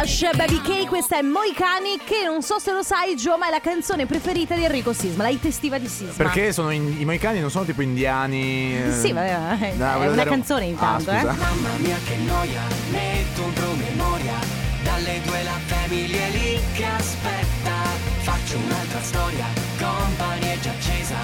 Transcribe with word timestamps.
Rush, 0.00 0.30
Baby 0.36 0.60
K, 0.60 0.86
questa 0.86 1.18
è 1.18 1.22
Moicani 1.22 1.98
che 2.04 2.22
non 2.24 2.40
so 2.42 2.58
se 2.60 2.70
lo 2.72 2.82
sai 2.82 3.16
Gio 3.16 3.36
ma 3.36 3.48
è 3.48 3.50
la 3.50 3.60
canzone 3.60 4.06
preferita 4.06 4.54
di 4.54 4.62
Enrico 4.64 4.92
Sisma, 4.92 5.24
la 5.24 5.28
hit 5.30 5.44
estiva 5.46 5.76
di 5.78 5.88
Sisma. 5.88 6.12
Perché 6.16 6.52
sono 6.52 6.70
in- 6.70 6.96
i 7.00 7.04
moicani 7.04 7.40
non 7.40 7.50
sono 7.50 7.64
tipo 7.64 7.82
indiani. 7.82 8.76
eh. 8.76 8.92
Sì, 8.92 9.12
vabbè, 9.12 9.58
è 9.58 9.72
No, 9.76 9.92
volevo 9.94 10.12
una 10.12 10.14
dare 10.14 10.30
canzone 10.30 10.64
intanto, 10.66 11.10
Ah, 11.10 11.18
eh. 11.18 11.24
Mamma 11.24 11.68
mia 11.78 11.96
che 12.06 12.16
noia, 12.16 12.62
metto 12.90 13.42
un 13.42 13.52
promemoria 13.52 14.34
Dalle 14.84 15.20
due 15.24 15.42
la 15.42 15.58
famiglia 15.66 16.16
è 16.26 16.30
lì 16.30 16.60
che 16.74 16.84
aspetta 16.84 17.74
Faccio 18.22 18.56
un'altra 18.56 19.00
storia, 19.02 19.46
company 19.78 20.46
è 20.54 20.58
già 20.60 20.70
accesa 20.70 21.16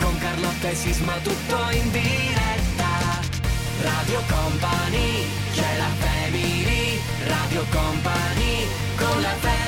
Con 0.00 0.18
Carlotta 0.18 0.68
e 0.68 0.74
Sisma 0.74 1.14
tutto 1.22 1.56
in 1.70 1.90
diretta 1.90 3.26
Radio 3.80 4.20
Company, 4.28 5.24
c'è 5.54 5.76
la 5.78 5.88
family 6.00 6.67
Radio 7.26 7.64
Company, 7.70 8.66
con 8.96 9.20
la 9.20 9.34
family 9.40 9.58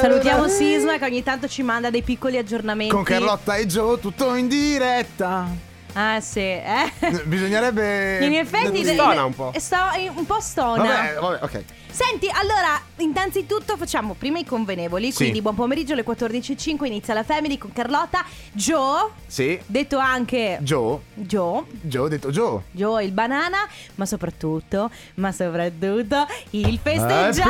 Salutiamo 0.00 0.48
Sisma 0.48 0.98
che 0.98 1.04
ogni 1.04 1.22
tanto 1.22 1.46
ci 1.46 1.62
manda 1.62 1.90
dei 1.90 2.02
piccoli 2.02 2.36
aggiornamenti. 2.36 2.92
Con 2.92 3.04
Carlotta 3.04 3.54
e 3.54 3.66
Joe 3.66 4.00
tutto 4.00 4.34
in 4.34 4.48
diretta. 4.48 5.46
Ah 5.92 6.20
sì, 6.20 6.40
eh. 6.40 6.92
Bisognerebbe. 7.24 8.24
In 8.24 8.34
effetti 8.34 8.84
Stona 8.84 9.24
un 9.24 9.34
po'. 9.34 9.52
Sto 9.56 9.76
un 10.14 10.26
po' 10.26 10.40
stona. 10.40 10.82
Vabbè, 10.82 11.14
vabbè, 11.20 11.44
ok. 11.44 11.64
Senti, 11.98 12.30
allora, 12.32 12.80
innanzitutto 12.98 13.76
facciamo 13.76 14.14
prima 14.16 14.38
i 14.38 14.44
convenevoli, 14.44 15.10
Sì. 15.10 15.16
quindi 15.16 15.42
buon 15.42 15.56
pomeriggio 15.56 15.94
alle 15.94 16.04
14.05 16.04 16.84
inizia 16.86 17.12
la 17.12 17.24
Family 17.24 17.58
con 17.58 17.72
Carlotta, 17.72 18.24
Joe, 18.52 19.08
Sì. 19.26 19.58
detto 19.66 19.98
anche 19.98 20.58
Joe. 20.60 20.98
Joe, 21.14 21.64
Joe, 21.80 22.04
ho 22.04 22.08
detto 22.08 22.30
Joe. 22.30 22.62
Joe 22.70 23.02
il 23.02 23.10
banana, 23.10 23.66
ma 23.96 24.06
soprattutto, 24.06 24.90
ma 25.14 25.32
soprattutto 25.32 26.24
il 26.50 26.78
festeggiato! 26.80 27.48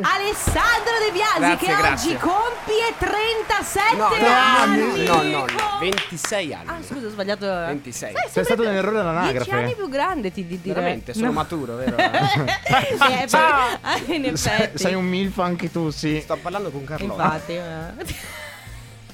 Alessandro 0.00 0.92
De 1.04 1.10
Biasi 1.12 1.38
Grazie, 1.40 1.56
che 1.66 1.74
grazie. 1.76 2.10
oggi 2.10 2.18
compie 2.20 2.94
37 2.98 3.96
No, 3.96 4.06
anni. 4.06 5.04
no, 5.04 5.14
no, 5.16 5.22
no, 5.22 5.38
no, 5.40 5.78
26 5.80 6.54
anni. 6.54 6.68
Ah, 6.68 6.76
scusa, 6.86 7.06
ho 7.08 7.10
sbagliato. 7.10 7.46
26. 7.46 8.12
Sai, 8.14 8.28
Sei 8.30 8.44
stato 8.44 8.62
nell'errore 8.62 8.92
10 9.02 9.08
all'anagrafe. 9.08 9.50
anni 9.50 9.74
più 9.74 9.88
grande 9.88 10.30
ti 10.32 10.46
di- 10.46 10.60
direi. 10.60 10.74
Veramente, 10.82 11.14
sono 11.14 11.26
No. 11.26 11.32
maturo, 11.32 11.74
vero? 11.74 11.96
Eh, 13.08 13.26
però- 13.26 13.66
in 14.14 14.36
Sei, 14.36 14.52
effetti. 14.52 14.78
sei 14.78 14.94
un 14.94 15.04
milf 15.04 15.38
anche 15.38 15.70
tu, 15.70 15.90
sì. 15.90 16.20
Sto 16.20 16.36
parlando 16.40 16.70
con 16.70 16.84
Carlotta. 16.84 17.22
Infatti, 17.24 17.52
eh. 17.52 18.16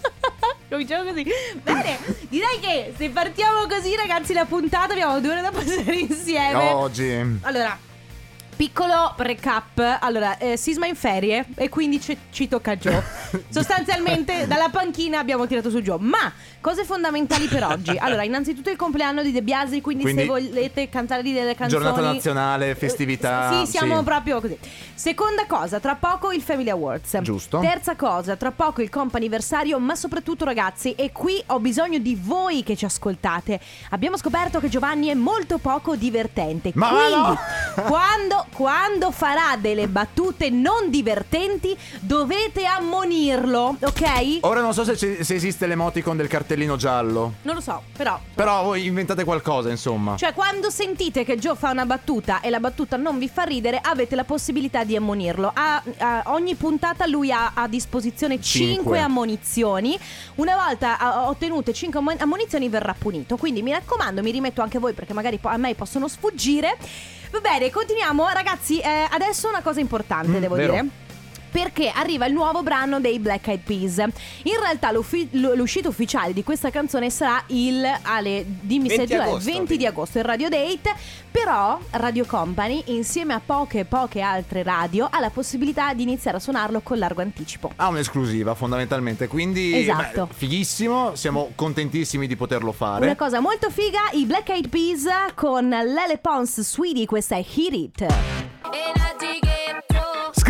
Cominciamo 0.69 1.09
così. 1.11 1.25
Bene, 1.63 1.99
direi 2.29 2.59
che 2.61 2.95
se 2.97 3.09
partiamo 3.11 3.67
così, 3.69 3.95
ragazzi, 3.95 4.33
la 4.33 4.45
puntata 4.45 4.93
abbiamo 4.93 5.21
due 5.21 5.31
ore 5.33 5.41
da 5.43 5.51
passare 5.51 5.95
insieme. 5.97 6.71
Oggi. 6.73 7.39
Allora, 7.43 7.79
piccolo 8.57 9.15
recap. 9.19 9.99
Allora, 10.01 10.37
eh, 10.39 10.57
Sisma 10.57 10.87
in 10.87 10.97
ferie 10.97 11.47
e 11.55 11.69
quindi 11.69 12.01
ci, 12.01 12.17
ci 12.31 12.49
tocca 12.49 12.77
Joe. 12.77 13.03
Sostanzialmente 13.49 14.47
dalla 14.47 14.69
panchina 14.69 15.19
abbiamo 15.19 15.47
tirato 15.47 15.71
su 15.71 15.81
Joe. 15.81 15.99
Ma 16.01 16.33
cose 16.61 16.85
fondamentali 16.85 17.47
per 17.47 17.65
oggi. 17.65 17.93
Allora, 18.05 18.23
innanzitutto 18.25 18.69
il 18.71 18.77
compleanno 18.77 19.23
di 19.23 19.33
De 19.33 19.43
Biasi, 19.43 19.81
quindi, 19.81 20.03
Quindi- 20.03 20.23
se 20.23 20.29
volete 20.29 20.89
cantare 20.91 21.23
di 21.23 21.33
delle 21.33 21.55
canzoni 21.55 21.83
Giornata 21.83 22.13
nazionale, 22.13 22.71
eh, 22.71 22.75
festività, 22.75 23.65
Sì, 23.65 23.71
siamo 23.71 23.99
sì. 23.99 24.05
proprio 24.05 24.41
così. 24.41 24.59
Seconda 24.95 25.47
cosa, 25.47 25.81
tra 25.81 25.95
poco 25.95 26.33
il 26.33 26.43
Family 26.43 26.69
Awards. 26.69 27.19
Giusto. 27.23 27.61
Terza 27.61 27.97
cosa, 27.97 28.37
tra 28.37 28.51
poco 28.53 28.83
il 28.83 28.91
comp'anniversario, 28.91 29.79
ma 29.79 29.95
soprattutto 29.95 30.45
ragazzi, 30.45 30.93
e 30.95 31.13
qui 31.13 31.43
ho 31.47 31.59
bisogno 31.61 31.99
di 31.99 32.19
voi 32.21 32.63
che 32.63 32.77
ci 32.77 32.85
ascoltate. 32.85 33.59
Abbiamo 33.91 34.19
scoperto 34.19 34.61
che 34.61 34.69
Giovanni 34.69 35.09
è 35.09 35.15
molto 35.15 35.59
poco 35.59 35.97
divertente. 35.97 36.73
Ma 36.75 36.89
quindi, 36.89 37.11
no! 37.15 37.39
quando, 37.89 38.47
quando 38.53 39.11
farà 39.11 39.57
delle 39.59 39.89
battute 39.89 40.51
non 40.51 40.91
divertenti, 40.91 41.75
dovete 42.01 42.67
ammonirlo, 43.31 43.77
ok? 43.81 44.39
Ora 44.41 44.61
non 44.61 44.75
so 44.75 44.85
se, 44.85 44.97
se 45.25 45.35
esiste 45.35 45.67
l'emoticon 45.67 46.17
del 46.17 46.29
cartellino 46.29 46.77
giallo. 46.77 47.35
Non 47.43 47.55
lo 47.55 47.61
so, 47.61 47.83
però 47.97 48.19
Però 48.35 48.63
voi 48.65 48.85
inventate 48.87 49.25
qualcosa, 49.25 49.71
insomma. 49.71 50.17
Cioè, 50.17 50.35
quando 50.35 50.71
sentite 50.71 51.25
che 51.25 51.39
Joe 51.39 51.57
fa 51.57 51.71
una 51.71 51.87
battuta 51.87 52.41
e 52.41 52.51
la 52.51 52.61
battuta 52.61 52.97
non 52.97 53.19
vi 53.19 53.29
fa 53.29 53.43
ridere, 53.45 53.81
avete 53.83 54.15
la 54.15 54.25
possibilità 54.25 54.85
di 54.85 54.97
ammonirlo. 54.97 55.51
A, 55.55 55.83
a 55.99 56.23
ogni 56.27 56.55
puntata 56.55 57.07
lui 57.07 57.33
ha 57.33 57.53
a 57.55 57.67
disposizione 57.69 58.41
5 58.41 58.75
Cinque. 58.75 58.99
ammonizioni. 58.99 59.99
Una 60.37 60.57
volta 60.57 61.29
ottenute 61.29 61.73
5 61.73 62.01
ammonizioni 62.19 62.69
verrà 62.69 62.95
punito. 62.97 63.37
Quindi 63.37 63.63
mi 63.63 63.73
raccomando, 63.73 64.23
mi 64.23 64.31
rimetto 64.31 64.61
anche 64.63 64.79
voi 64.79 64.93
perché 64.93 65.13
magari 65.13 65.39
a 65.43 65.57
me 65.57 65.75
possono 65.75 66.09
sfuggire. 66.09 66.77
Va 67.31 67.41
bene, 67.41 67.71
continuiamo. 67.71 68.29
Ragazzi, 68.29 68.79
eh, 68.79 69.09
adesso 69.11 69.49
una 69.49 69.61
cosa 69.63 69.81
importante, 69.81 70.29
Mm, 70.29 70.41
devo 70.41 70.55
vero. 70.55 70.73
dire. 70.73 70.87
Perché 71.55 71.89
arriva 71.95 72.27
il 72.27 72.33
nuovo 72.33 72.65
brano 72.65 72.99
dei 72.99 73.21
Black 73.21 73.47
Eyed 73.47 73.61
Peas. 73.61 73.99
In 73.99 74.59
realtà 74.61 74.91
l'uscita 74.91 75.89
ufficiale 75.89 76.33
di 76.33 76.43
questa 76.43 76.71
canzone 76.71 77.11
sarà 77.11 77.45
il 77.47 77.85
alle, 78.03 78.45
dimmi 78.45 78.89
se 78.89 78.97
20 78.97 79.13
giù, 79.15 79.21
è 79.21 79.23
agosto. 79.23 79.51
20 79.53 79.77
di 79.77 79.87
agosto, 79.87 80.19
il 80.19 80.25
Radio 80.25 80.49
Date. 80.49 80.93
Però 81.31 81.79
Radio 81.93 82.25
Company, 82.27 82.83
insieme 82.87 83.35
a 83.35 83.41
poche 83.45 83.85
poche 83.85 84.21
altre 84.21 84.65
radio, 84.65 85.09
ha 85.09 85.21
la 85.21 85.31
possibilità 85.31 85.95
di 85.95 86.03
iniziare 86.03 86.39
a 86.39 86.41
suonarlo 86.41 86.81
con 86.81 86.99
largo 86.99 87.23
anticipo. 87.23 87.71
Ha 87.77 87.87
un'esclusiva 87.89 88.55
fondamentalmente, 88.55 89.29
quindi 89.29 89.77
Esatto. 89.77 90.27
beh, 90.27 90.35
fighissimo, 90.35 91.15
siamo 91.15 91.53
contentissimi 91.55 92.27
di 92.27 92.35
poterlo 92.35 92.73
fare. 92.73 93.05
Una 93.05 93.17
cosa 93.17 93.39
molto 93.39 93.71
figa, 93.71 94.01
i 94.13 94.25
Black 94.27 94.49
Eyed 94.49 94.69
Peas 94.69 95.05
con 95.35 95.69
Lele 95.69 96.19
Pons 96.21 96.61
Sweetie, 96.61 97.07
questa 97.07 97.37
è 97.37 97.45
Hit 97.45 97.73
It. 97.73 98.07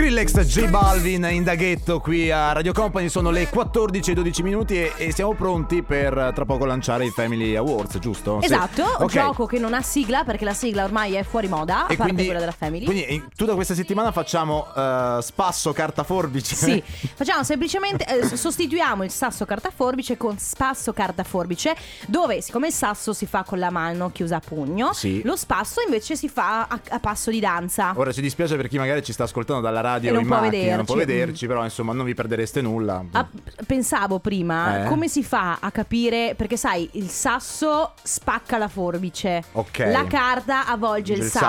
Skrillex, 0.05 0.39
J 0.43 0.69
Balvin 0.69 1.27
in 1.31 1.45
daghetto 1.45 1.99
qui 1.99 2.31
a 2.31 2.53
Radio 2.53 2.75
Company 2.75 3.09
sono 3.09 3.31
le 3.31 3.49
14 3.49 4.11
e 4.11 4.15
12 4.15 4.43
minuti 4.43 4.77
e, 4.77 4.93
e 4.99 5.13
siamo 5.13 5.33
pronti 5.33 5.83
per 5.83 6.13
eh, 6.19 6.31
tra 6.35 6.45
poco 6.45 6.67
lanciare 6.67 7.07
i 7.07 7.11
Family 7.11 7.57
Awards, 7.57 7.99
giusto? 8.01 8.39
Sì. 8.41 8.45
Esatto, 8.45 8.83
Ok. 8.99 9.07
gioco 9.11 9.47
che 9.47 9.59
non 9.59 9.73
ha 9.73 9.81
sigla 9.81 10.23
perché 10.23 10.45
la 10.45 10.53
sigla 10.53 10.85
ormai 10.85 11.15
è 11.15 11.23
fuori 11.23 11.49
moda, 11.49 11.87
a 11.87 11.93
E 11.93 11.97
parte 11.97 12.03
quindi, 12.03 12.25
quella 12.25 12.39
della 12.39 12.53
Family. 12.53 12.85
quindi 12.85 13.05
eh, 13.07 13.23
tutta 13.35 13.55
questa 13.55 13.73
settimana 13.75 14.13
facciamo 14.13 14.67
eh, 14.77 15.19
spasso 15.23 15.73
carta 15.73 16.03
forbice. 16.03 16.55
Sì, 16.55 16.83
facciamo 17.17 17.43
semplicemente 17.43 18.05
eh, 18.07 18.37
sostituiamo 18.37 19.05
il 19.05 19.11
sasso 19.11 19.47
carta 19.47 19.71
forbice 19.75 20.19
con 20.19 20.37
spasso 20.39 20.93
carta 20.93 21.25
forbice, 21.25 21.75
dove 22.09 22.43
siccome 22.43 22.67
il 22.67 22.75
sasso 22.75 23.15
si 23.15 23.25
fa 23.25 23.43
con 23.43 23.59
la 23.59 23.71
mano 23.71 24.11
chiusa 24.13 24.37
a 24.37 24.41
pugno, 24.47 24.93
Sì. 24.93 25.23
lo 25.25 25.35
spasso 25.35 25.81
invece 25.81 26.15
si 26.15 26.29
fa 26.29 26.67
a, 26.67 26.79
a 26.91 26.99
passo 26.99 27.31
di 27.31 27.41
danza. 27.41 27.95
Ora 27.97 28.13
ci 28.13 28.21
dispiace 28.21 28.55
per 28.57 28.69
chi 28.69 28.77
magari 28.77 29.03
ci 29.03 29.15
sta 29.15 29.23
ascoltando 29.25 29.63
dalla 29.63 29.81
radio 29.81 29.93
E 30.03 30.11
non 30.11 30.21
in 30.23 30.27
può 30.27 30.41
macchina, 30.41 30.77
non 30.77 30.85
può 30.85 30.95
vederci. 30.95 31.19
vederci, 31.21 31.47
però 31.47 31.65
insomma 31.65 31.93
non 31.93 32.05
vi 32.05 32.15
perdereste 32.15 32.61
nulla. 32.61 33.05
Ah, 33.13 33.29
pensavo 33.67 34.19
prima 34.19 34.85
Eh? 34.85 34.89
come 34.89 35.09
si 35.09 35.23
fa 35.23 35.59
a 35.61 35.71
capire 35.71 36.35
perché 36.37 36.57
sai 36.57 36.89
il 36.93 37.09
sasso 37.09 37.93
spacca 38.03 38.59
la 38.59 38.69
forbice 38.69 39.43
Ok. 39.53 39.79
la 39.91 40.05
carta 40.07 40.67
avvolge 40.67 41.13
il, 41.15 41.21
Il 41.23 41.29
sasso. 41.29 41.45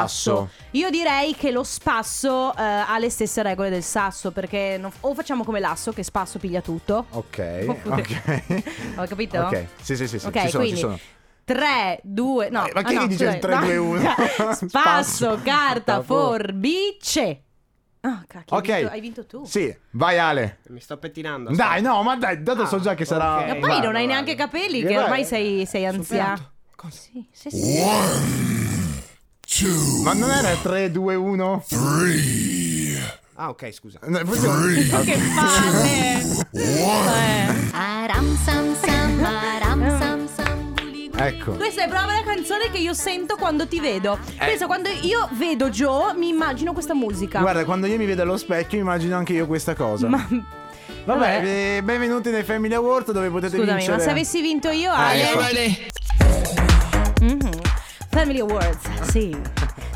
sasso. 0.47 0.49
io 0.71 0.89
direi 0.89 1.35
che 1.35 1.51
lo 1.51 1.63
spasso 1.63 2.55
eh, 2.55 2.61
ha 2.61 2.97
le 2.99 3.09
stesse 3.09 3.41
regole 3.43 3.69
del 3.69 3.83
sasso 3.83 4.31
perché 4.31 4.77
non- 4.79 4.91
o 5.01 5.13
facciamo 5.13 5.43
come 5.43 5.59
l'asso 5.59 5.91
che 5.91 6.03
spasso 6.03 6.39
piglia 6.39 6.61
tutto 6.61 7.05
Ok, 7.11 7.65
Oppure- 7.67 8.01
ok. 8.01 8.63
Ho 8.97 9.05
capito? 9.07 9.39
Ok, 9.39 9.65
sì, 9.81 9.95
sì, 9.95 10.07
sì, 10.07 10.19
sì, 10.19 10.25
Ok, 10.27 10.41
ci 10.41 10.47
sono, 10.49 10.63
quindi 10.63 10.75
ci 10.79 10.81
sono. 10.81 10.99
3, 11.45 11.99
2, 12.01 12.49
no. 12.49 12.65
Eh, 12.65 12.71
ma 12.73 12.79
ah, 12.79 12.83
chi 12.83 12.93
no, 12.95 13.05
dice 13.07 13.23
il 13.25 13.39
scusate, 13.39 13.57
3, 13.59 13.65
2, 13.65 13.77
1? 13.77 13.99
Spasso, 14.01 14.67
Spasso, 14.67 15.27
carta, 15.43 15.43
carta, 15.43 16.01
forbice. 16.01 17.41
Ah, 18.07 18.23
cacchio, 18.27 18.55
Ok. 18.57 18.69
hai, 18.69 18.75
vinto, 18.81 18.91
hai 18.93 19.01
vinto 19.01 19.25
tu. 19.25 19.45
Sì, 19.45 19.75
vai 19.91 20.19
Ale. 20.19 20.59
Mi 20.67 20.79
sto 20.79 20.97
pettinando. 20.97 21.49
Dai, 21.55 21.81
no, 21.81 22.03
ma 22.03 22.15
dai, 22.15 22.43
dato 22.43 22.61
Ah, 22.61 22.67
so 22.67 22.79
già 22.79 22.93
che 22.93 23.03
sarà... 23.03 23.37
ok. 23.39 23.47
Ma 23.47 23.53
poi 23.55 23.61
Vado, 23.69 23.85
non 23.87 23.95
hai 23.95 24.01
vado. 24.05 24.13
neanche 24.13 24.35
capelli, 24.35 24.81
Eh, 24.81 24.85
che 24.85 24.93
vai. 24.93 25.03
ormai 25.03 25.25
sei, 25.25 25.65
sei 25.65 25.85
anziano. 25.87 26.51
Cosa? 26.75 26.97
Sì, 26.97 27.27
sì, 27.31 27.49
sì. 27.49 27.81
Ma 30.03 30.13
non 30.13 30.29
era 30.29 30.53
3, 30.61 30.91
2, 30.91 31.15
1? 31.15 31.63
Ah, 33.37 33.49
ok, 33.49 33.71
scusa. 33.73 33.99
Che 33.99 35.17
palle! 35.35 36.21
Eh. 36.51 37.69
Aram 37.71 38.37
sam 38.45 38.75
sam, 38.75 39.23
aram 39.25 39.99
sam. 39.99 40.24
Ecco. 41.17 41.53
Questa 41.53 41.83
è 41.83 41.87
proprio 41.87 42.13
la 42.13 42.23
canzone 42.23 42.69
che 42.69 42.77
io 42.77 42.93
sento 42.93 43.35
quando 43.37 43.67
ti 43.67 43.79
vedo. 43.79 44.17
Penso 44.37 44.65
quando 44.67 44.89
io 45.01 45.27
vedo 45.33 45.69
Joe, 45.69 46.13
mi 46.13 46.27
immagino 46.27 46.73
questa 46.73 46.93
musica. 46.93 47.39
Guarda, 47.39 47.63
quando 47.63 47.87
io 47.87 47.97
mi 47.97 48.05
vedo 48.05 48.23
allo 48.23 48.37
specchio 48.37 48.79
immagino 48.79 49.15
anche 49.15 49.33
io 49.33 49.47
questa 49.47 49.73
cosa. 49.75 50.07
Ma 50.09 50.17
Vabbè, 51.05 51.19
vabbè. 51.19 51.77
eh, 51.77 51.83
benvenuti 51.83 52.29
nei 52.31 52.43
Family 52.43 52.73
Award 52.73 53.11
dove 53.11 53.29
potete 53.29 53.55
scusami, 53.57 53.77
vincere... 53.77 53.97
ma 53.97 54.03
se 54.03 54.09
avessi 54.09 54.41
vinto 54.41 54.69
io, 54.69 54.91
Eh, 54.91 54.95
Ale. 54.95 55.87
Mhm. 57.21 57.49
Family 58.09 58.39
Awards, 58.39 59.09
sì. 59.09 59.35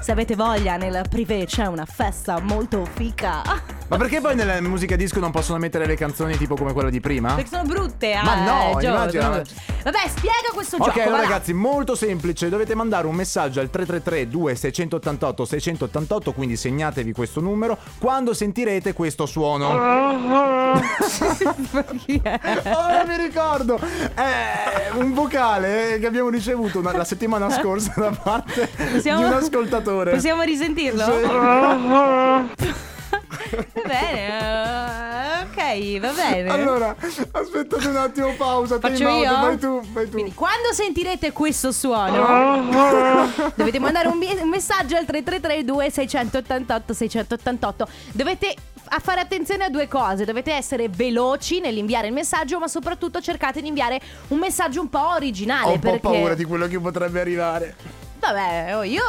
Se 0.01 0.11
avete 0.13 0.35
voglia, 0.35 0.75
nel 0.77 1.01
privé 1.09 1.45
c'è 1.45 1.65
una 1.67 1.85
festa 1.85 2.39
molto 2.39 2.85
fica. 2.95 3.41
Ma 3.89 3.97
perché 3.97 4.21
poi 4.21 4.35
nella 4.35 4.59
musica 4.61 4.95
disco 4.95 5.19
non 5.19 5.29
possono 5.31 5.57
mettere 5.59 5.85
le 5.85 5.95
canzoni 5.95 6.35
tipo 6.37 6.55
come 6.55 6.73
quella 6.73 6.89
di 6.89 6.99
prima? 6.99 7.33
Perché 7.35 7.49
sono 7.49 7.63
brutte. 7.63 8.19
Ma 8.23 8.37
eh, 8.37 8.45
no, 8.73 8.79
Gio, 8.79 8.87
immagina. 8.87 9.29
Vabbè, 9.29 9.97
spiega 10.07 10.49
questo 10.53 10.77
Ok, 10.77 10.85
gioco. 10.85 10.99
allora 11.01 11.15
va 11.17 11.21
là. 11.21 11.23
ragazzi, 11.27 11.53
molto 11.53 11.95
semplice. 11.95 12.49
Dovete 12.49 12.75
mandare 12.75 13.07
un 13.07 13.15
messaggio 13.15 13.59
al 13.59 13.69
333 13.69 14.27
2688 14.29 15.45
688, 15.45 16.31
quindi 16.33 16.55
segnatevi 16.55 17.11
questo 17.11 17.39
numero 17.41 17.77
quando 17.99 18.33
sentirete 18.33 18.93
questo 18.93 19.25
suono. 19.25 19.67
Ora 22.63 23.03
mi 23.07 23.17
ricordo, 23.17 23.79
è 24.13 24.89
un 24.93 25.13
vocale 25.13 25.95
eh, 25.95 25.99
che 25.99 26.05
abbiamo 26.07 26.29
ricevuto 26.29 26.79
una- 26.79 26.95
la 26.95 27.03
settimana 27.03 27.49
scorsa 27.49 27.93
da 27.95 28.11
parte 28.11 28.69
Possiamo- 28.93 29.19
di 29.19 29.25
un 29.25 29.33
ascoltatore. 29.33 29.88
Possiamo 30.11 30.41
risentirlo? 30.43 31.03
Sì. 31.03 31.21
Va 33.73 33.81
bene, 33.85 34.27
eh, 34.27 35.41
ok, 35.43 35.99
va 35.99 36.11
bene. 36.11 36.49
Allora, 36.49 36.95
aspettate 37.31 37.87
un 37.87 37.95
attimo, 37.95 38.33
pausa. 38.35 38.77
time 38.77 38.91
Faccio 38.93 39.07
out, 39.09 39.23
io? 39.23 39.31
Vai 39.31 39.57
tu, 39.57 39.81
vai 39.91 40.05
tu. 40.05 40.11
Quindi 40.11 40.33
quando 40.33 40.71
sentirete 40.73 41.31
questo 41.31 41.71
suono 41.71 42.67
dovete 43.55 43.79
mandare 43.79 44.07
un, 44.09 44.17
mi- 44.17 44.37
un 44.39 44.49
messaggio 44.49 44.95
al 44.95 45.05
333 45.05 45.63
2688 45.63 46.93
688. 46.93 47.87
Dovete 48.13 48.55
a 48.91 48.99
fare 48.99 49.21
attenzione 49.21 49.63
a 49.65 49.69
due 49.69 49.87
cose, 49.87 50.25
dovete 50.25 50.51
essere 50.53 50.89
veloci 50.89 51.59
nell'inviare 51.59 52.07
il 52.07 52.13
messaggio, 52.13 52.59
ma 52.59 52.67
soprattutto 52.67 53.21
cercate 53.21 53.61
di 53.61 53.67
inviare 53.67 53.99
un 54.29 54.37
messaggio 54.39 54.81
un 54.81 54.89
po' 54.89 55.09
originale 55.13 55.69
Ho 55.69 55.73
un 55.73 55.79
po' 55.79 55.89
perché 55.91 55.99
paura 55.99 56.33
di 56.35 56.43
quello 56.43 56.67
che 56.67 56.79
potrebbe 56.79 57.19
arrivare. 57.19 57.75
Vabbè, 58.19 58.75
oh, 58.75 58.83
io 58.83 59.01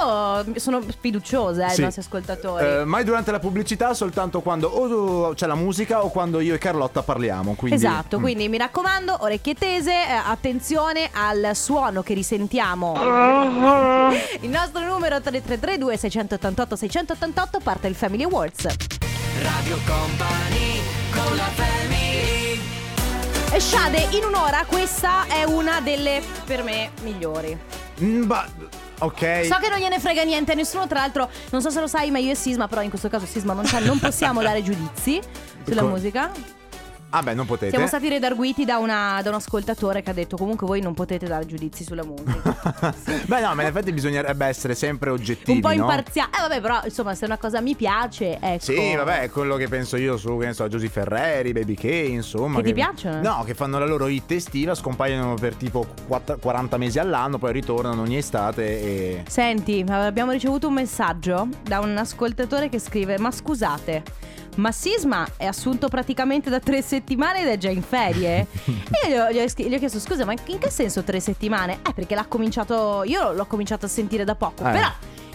sono 0.56 0.80
fiduciosa 1.00 1.66
eh, 1.66 1.70
Sì. 1.70 1.78
ai 1.80 1.84
nostri 1.86 2.02
ascoltatori. 2.02 2.64
Eh, 2.64 2.84
mai 2.84 3.02
durante 3.04 3.30
la 3.32 3.38
pubblicità, 3.40 3.92
soltanto 3.92 4.40
quando 4.40 4.68
o 4.68 5.34
c'è 5.34 5.46
la 5.46 5.54
musica 5.56 6.04
o 6.04 6.10
quando 6.10 6.38
io 6.40 6.54
e 6.54 6.58
Carlotta 6.58 7.02
parliamo. 7.02 7.54
Quindi, 7.54 7.76
Esatto, 7.76 8.18
Mm. 8.18 8.22
quindi 8.22 8.48
mi 8.48 8.56
raccomando, 8.56 9.16
orecchie 9.20 9.54
tese, 9.54 9.90
eh, 9.92 10.12
attenzione 10.12 11.10
al 11.12 11.50
suono 11.54 12.02
che 12.02 12.14
risentiamo. 12.14 12.94
Il 14.40 14.48
nostro 14.50 14.84
numero 14.84 15.20
3332 15.20 15.96
688 15.96 16.76
688 16.76 17.58
parte 17.60 17.86
il 17.88 17.94
Family 17.94 18.22
Awards. 18.22 18.66
Radio 19.42 19.76
Company 19.86 20.80
con 21.12 21.36
la 21.36 21.42
family 21.54 22.60
E 23.52 23.58
Shade, 23.60 24.08
in 24.10 24.24
un'ora 24.24 24.64
questa 24.66 25.26
è 25.26 25.44
una 25.44 25.80
delle 25.80 26.22
per 26.44 26.62
me 26.62 26.90
migliori. 27.02 27.58
Mm, 28.02 28.24
ba- 28.26 28.46
ok. 29.00 29.44
So 29.44 29.56
che 29.60 29.68
non 29.68 29.78
gliene 29.78 29.98
frega 29.98 30.22
niente 30.22 30.52
a 30.52 30.54
nessuno, 30.54 30.86
tra 30.86 31.00
l'altro 31.00 31.28
non 31.50 31.60
so 31.60 31.70
se 31.70 31.80
lo 31.80 31.86
sai, 31.86 32.10
ma 32.10 32.18
io 32.18 32.30
e 32.30 32.34
Sisma, 32.34 32.68
però 32.68 32.82
in 32.82 32.90
questo 32.90 33.08
caso 33.08 33.26
Sisma 33.26 33.52
non 33.52 33.64
c'è, 33.64 33.80
non 33.80 33.98
possiamo 33.98 34.40
dare 34.42 34.62
giudizi 34.62 35.20
sulla 35.64 35.82
musica. 35.82 36.59
Ah, 37.10 37.22
beh, 37.22 37.34
non 37.34 37.44
potete. 37.46 37.70
Siamo 37.70 37.86
stati 37.86 38.08
redarguiti 38.08 38.64
da, 38.64 38.78
una- 38.78 39.20
da 39.22 39.30
un 39.30 39.34
ascoltatore 39.36 40.02
che 40.02 40.10
ha 40.10 40.12
detto 40.12 40.36
comunque 40.36 40.66
voi 40.66 40.80
non 40.80 40.94
potete 40.94 41.26
dare 41.26 41.44
giudizi 41.44 41.82
sulla 41.84 42.04
musica. 42.04 42.94
Beh, 43.26 43.40
no, 43.40 43.54
ma 43.54 43.62
in 43.62 43.68
effetti 43.68 43.92
bisognerebbe 43.92 44.46
essere 44.46 44.74
sempre 44.74 45.10
oggettivi. 45.10 45.52
un 45.52 45.60
po' 45.60 45.68
no? 45.68 45.74
imparziale. 45.74 46.30
Eh 46.36 46.40
vabbè, 46.40 46.60
però 46.60 46.80
insomma, 46.84 47.14
se 47.14 47.24
una 47.24 47.36
cosa 47.38 47.60
mi 47.60 47.74
piace, 47.74 48.38
ecco. 48.40 48.62
Sì, 48.64 48.94
vabbè, 48.94 49.22
è 49.22 49.30
quello 49.30 49.56
che 49.56 49.66
penso 49.68 49.96
io 49.96 50.16
su, 50.16 50.36
che 50.38 50.46
ne 50.46 50.52
so, 50.52 50.68
Giusy 50.68 50.88
Ferreri, 50.88 51.52
Baby 51.52 51.74
K, 51.74 51.84
insomma. 51.84 52.58
Che 52.58 52.62
ti 52.64 52.72
piacciono? 52.72 53.20
No, 53.20 53.42
che 53.44 53.54
fanno 53.54 53.78
la 53.78 53.86
loro 53.86 54.06
hit 54.06 54.30
estiva, 54.30 54.74
scompaiono 54.74 55.34
per 55.34 55.54
tipo 55.56 55.86
quatt- 56.06 56.38
40 56.40 56.76
mesi 56.76 56.98
all'anno, 56.98 57.38
poi 57.38 57.52
ritornano 57.52 58.02
ogni 58.02 58.16
estate 58.18 58.80
e... 58.80 59.22
Senti, 59.28 59.84
abbiamo 59.88 60.30
ricevuto 60.30 60.68
un 60.68 60.74
messaggio 60.74 61.48
da 61.62 61.80
un 61.80 61.96
ascoltatore 61.96 62.68
che 62.68 62.78
scrive: 62.78 63.18
Ma 63.18 63.30
scusate. 63.30 64.02
Ma 64.60 64.72
Sisma 64.72 65.26
è 65.38 65.46
assunto 65.46 65.88
praticamente 65.88 66.50
da 66.50 66.60
tre 66.60 66.82
settimane 66.82 67.40
ed 67.40 67.48
è 67.48 67.56
già 67.56 67.70
in 67.70 67.82
ferie? 67.82 68.46
e 69.02 69.08
io 69.08 69.30
gli 69.32 69.38
ho, 69.38 69.68
gli 69.68 69.74
ho 69.74 69.78
chiesto: 69.78 69.98
Scusa, 69.98 70.26
ma 70.26 70.32
in 70.32 70.58
che 70.58 70.70
senso 70.70 71.02
tre 71.02 71.18
settimane? 71.18 71.78
Eh, 71.88 71.94
perché 71.94 72.14
l'ha 72.14 72.26
cominciato. 72.26 73.02
Io 73.06 73.32
l'ho 73.32 73.46
cominciato 73.46 73.86
a 73.86 73.88
sentire 73.88 74.22
da 74.24 74.34
poco. 74.34 74.68
Eh. 74.68 74.72
Però, 74.72 74.88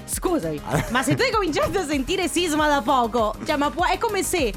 scusami, 0.06 0.62
ma 0.92 1.02
se 1.02 1.16
tu 1.16 1.24
hai 1.24 1.32
cominciato 1.32 1.80
a 1.80 1.86
sentire 1.86 2.28
Sisma 2.28 2.68
da 2.68 2.84
poco, 2.84 3.34
cioè, 3.48 3.58
ma 3.58 3.72
può, 3.72 3.86
è 3.86 3.98
come 3.98 4.22
se. 4.22 4.54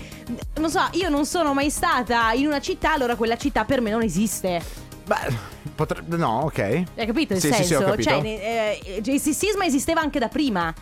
Non 0.56 0.70
so, 0.70 0.87
io 0.93 1.09
non 1.09 1.25
sono 1.25 1.55
mai 1.55 1.70
stata 1.70 2.32
in 2.32 2.47
una 2.47 2.61
città, 2.61 2.93
allora 2.93 3.17
quella 3.17 3.38
città 3.38 3.65
per 3.65 3.81
me 3.81 3.91
non 3.91 4.03
esiste. 4.03 4.61
Beh, 5.06 5.35
potrebbe... 5.75 6.19
No, 6.19 6.41
ok. 6.43 6.59
Hai 6.59 7.06
capito 7.06 7.32
il 7.32 7.41
Sì, 7.41 7.50
sì, 7.50 7.65
sì, 7.65 7.75
ho 7.75 7.79
senso? 7.79 7.91
capito. 7.93 8.11
cioè, 8.11 8.20
eh, 8.23 9.00
il 9.03 9.20
sisma 9.20 9.65
esisteva 9.65 10.03
anche 10.03 10.19
da 10.19 10.29
prima 10.29 10.75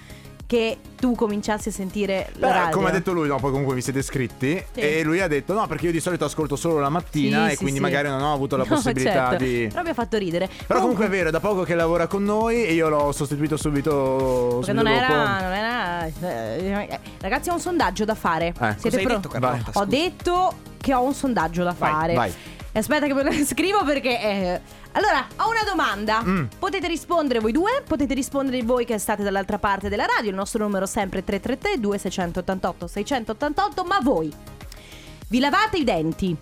che 0.47 0.79
tu 0.97 1.15
cominciassi 1.17 1.71
a 1.71 1.73
sentire 1.73 2.31
la 2.37 2.47
Beh, 2.47 2.53
radio. 2.53 2.77
come 2.77 2.89
ha 2.89 2.93
detto 2.93 3.13
lui, 3.13 3.27
no, 3.27 3.37
poi 3.41 3.51
comunque 3.51 3.75
vi 3.75 3.83
siete 3.83 3.99
iscritti 3.99 4.63
Sì. 4.73 4.81
e 4.81 5.03
lui 5.03 5.21
ha 5.21 5.27
detto 5.27 5.55
no 5.55 5.67
perché 5.67 5.87
io 5.87 5.93
di 5.93 5.99
solito 6.01 6.25
ascolto 6.25 6.55
solo 6.55 6.79
la 6.79 6.89
mattina 6.89 7.47
Sì, 7.47 7.53
e 7.53 7.57
sì, 7.57 7.57
quindi 7.63 7.75
sì. 7.77 7.81
magari 7.81 8.09
non 8.09 8.23
ho 8.23 8.33
avuto 8.33 8.57
la 8.57 8.63
No, 8.69 8.75
possibilità 8.77 9.31
certo. 9.31 9.45
di... 9.45 9.67
Però 9.71 9.83
mi 9.83 9.89
ha 9.89 9.95
fatto 9.95 10.17
ridere. 10.19 10.49
Però 10.67 10.81
comunque 10.81 11.07
è 11.07 11.09
vero, 11.09 11.31
da 11.31 11.41
poco 11.41 11.63
che 11.65 11.75
lavora 11.75 12.07
con 12.07 12.23
noi 12.23 12.65
e 12.65 12.73
io 12.75 12.89
l'ho 12.89 13.11
sostituito 13.13 13.57
subito, 13.57 14.61
Perché 14.65 14.73
subito 14.73 14.83
non 14.83 14.85
dopo. 14.85 15.13
era, 15.13 15.41
non 15.41 15.53
era 15.53 16.07
eh, 16.07 17.01
Ragazzi, 17.21 17.49
ho 17.51 17.55
un 17.55 17.61
sondaggio 17.61 18.05
da 18.05 18.15
fare. 18.15 18.55
Eh. 18.61 18.75
Siete 18.79 19.01
pronti? 19.03 19.29
Ho 19.73 19.85
detto 19.85 20.55
che 20.79 20.95
ho 20.95 21.03
un 21.03 21.15
sondaggio 21.15 21.65
da 21.65 21.75
Vai, 21.77 21.91
fare. 21.93 22.15
vai. 22.15 22.33
Aspetta 22.79 23.07
che 23.07 23.15
me 23.15 23.23
lo 23.23 23.33
scrivo 23.45 23.85
perché... 23.85 24.21
eh, 24.21 24.61
Allora, 24.93 25.27
ho 25.37 25.49
una 25.49 25.63
domanda. 25.67 26.23
Mm. 26.25 26.45
Potete 26.59 26.87
rispondere 26.87 27.41
voi 27.41 27.53
due, 27.53 27.83
potete 27.87 28.15
rispondere 28.15 28.63
voi 28.63 28.85
che 28.85 28.99
state 28.99 29.23
dall'altra 29.23 29.59
parte 29.59 29.89
della 29.89 30.07
radio. 30.07 30.31
Il 30.31 30.37
nostro 30.37 30.63
numero 30.63 30.85
è 30.85 30.89
sempre 30.89 31.25
333 31.25 31.81
2688 31.81 32.87
688 32.87 33.85
ma 33.85 33.99
voi 34.03 34.33
vi 35.29 35.41
lavate 35.41 35.79
i 35.79 35.85
denti 35.85 36.37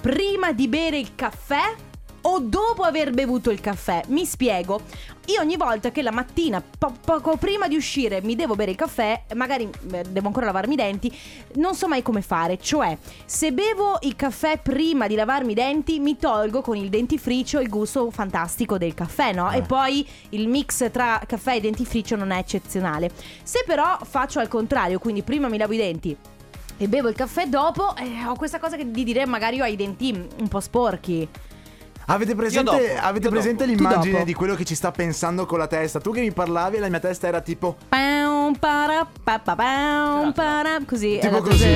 prima 0.00 0.52
di 0.52 0.68
bere 0.68 0.98
il 0.98 1.14
caffè 1.16 1.74
o 2.22 2.40
dopo 2.40 2.82
aver 2.82 3.12
bevuto 3.12 3.50
il 3.50 3.60
caffè? 3.60 4.02
Mi 4.08 4.24
spiego. 4.24 4.80
Io 5.26 5.40
ogni 5.40 5.56
volta 5.56 5.90
che 5.90 6.02
la 6.02 6.10
mattina, 6.10 6.62
po- 6.62 6.94
poco 7.04 7.36
prima 7.36 7.68
di 7.68 7.76
uscire, 7.76 8.22
mi 8.22 8.34
devo 8.34 8.54
bere 8.54 8.70
il 8.70 8.76
caffè, 8.76 9.24
magari 9.34 9.68
eh, 9.92 10.02
devo 10.08 10.28
ancora 10.28 10.46
lavarmi 10.46 10.72
i 10.72 10.76
denti, 10.76 11.16
non 11.54 11.74
so 11.74 11.86
mai 11.86 12.02
come 12.02 12.22
fare. 12.22 12.58
Cioè, 12.58 12.96
se 13.24 13.52
bevo 13.52 13.98
il 14.02 14.16
caffè 14.16 14.58
prima 14.58 15.06
di 15.06 15.14
lavarmi 15.14 15.52
i 15.52 15.54
denti, 15.54 16.00
mi 16.00 16.16
tolgo 16.16 16.62
con 16.62 16.76
il 16.76 16.88
dentifricio 16.88 17.60
il 17.60 17.68
gusto 17.68 18.10
fantastico 18.10 18.78
del 18.78 18.94
caffè, 18.94 19.32
no? 19.32 19.50
Eh. 19.50 19.58
E 19.58 19.62
poi 19.62 20.08
il 20.30 20.48
mix 20.48 20.90
tra 20.90 21.20
caffè 21.26 21.56
e 21.56 21.60
dentifricio 21.60 22.16
non 22.16 22.30
è 22.30 22.38
eccezionale. 22.38 23.10
Se 23.42 23.64
però 23.66 23.98
faccio 24.02 24.40
al 24.40 24.48
contrario, 24.48 24.98
quindi 24.98 25.22
prima 25.22 25.48
mi 25.48 25.58
lavo 25.58 25.74
i 25.74 25.78
denti 25.78 26.16
e 26.80 26.88
bevo 26.88 27.08
il 27.08 27.14
caffè 27.16 27.46
dopo, 27.46 27.94
eh, 27.96 28.24
ho 28.24 28.36
questa 28.36 28.60
cosa 28.60 28.76
che 28.76 28.88
di 28.90 29.02
dire 29.02 29.26
magari 29.26 29.60
ho 29.60 29.66
i 29.66 29.76
denti 29.76 30.12
un 30.12 30.48
po' 30.48 30.60
sporchi. 30.60 31.28
Avete 32.10 32.34
presente, 32.34 32.94
dopo, 32.94 33.06
avete 33.06 33.28
presente 33.28 33.66
l'immagine 33.66 34.24
di 34.24 34.32
quello 34.32 34.54
che 34.54 34.64
ci 34.64 34.74
sta 34.74 34.90
pensando 34.90 35.44
con 35.44 35.58
la 35.58 35.66
testa? 35.66 36.00
Tu 36.00 36.10
che 36.10 36.20
mi 36.20 36.32
parlavi 36.32 36.78
e 36.78 36.80
la 36.80 36.88
mia 36.88 37.00
testa 37.00 37.26
era 37.26 37.42
tipo... 37.42 37.76
Pam, 37.86 38.54
para, 38.58 39.06
pa, 39.22 39.38
pa, 39.38 39.54
pam, 39.54 40.32
para, 40.32 40.78
Così. 40.86 41.18
Tipo 41.20 41.36
eh, 41.36 41.40
così. 41.42 41.70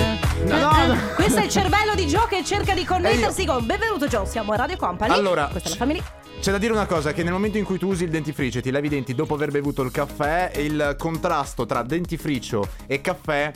No, 0.46 0.56
No, 0.56 0.56
no, 0.56 0.86
no. 0.86 0.96
Questo 1.16 1.40
è 1.40 1.44
il 1.44 1.50
cervello 1.50 1.94
di 1.94 2.06
Joe 2.06 2.26
che 2.28 2.42
cerca 2.44 2.72
di 2.72 2.82
connettersi 2.82 3.44
con 3.44 3.66
Benvenuto 3.66 4.06
Joe, 4.06 4.24
siamo 4.24 4.52
a 4.52 4.56
Radio 4.56 4.78
Company. 4.78 5.12
Allora, 5.12 5.48
Questa 5.48 5.68
è 5.68 5.72
la 5.72 5.76
famiglia. 5.76 6.02
C'è 6.40 6.50
da 6.50 6.56
dire 6.56 6.72
una 6.72 6.86
cosa, 6.86 7.12
che 7.12 7.22
nel 7.22 7.32
momento 7.32 7.58
in 7.58 7.64
cui 7.64 7.76
tu 7.76 7.88
usi 7.88 8.04
il 8.04 8.10
dentifricio 8.10 8.58
e 8.58 8.62
ti 8.62 8.70
lavi 8.70 8.86
i 8.86 8.90
denti 8.90 9.14
dopo 9.14 9.34
aver 9.34 9.50
bevuto 9.50 9.82
il 9.82 9.90
caffè, 9.90 10.52
il 10.56 10.96
contrasto 10.98 11.66
tra 11.66 11.82
dentifricio 11.82 12.66
e 12.86 13.02
caffè 13.02 13.52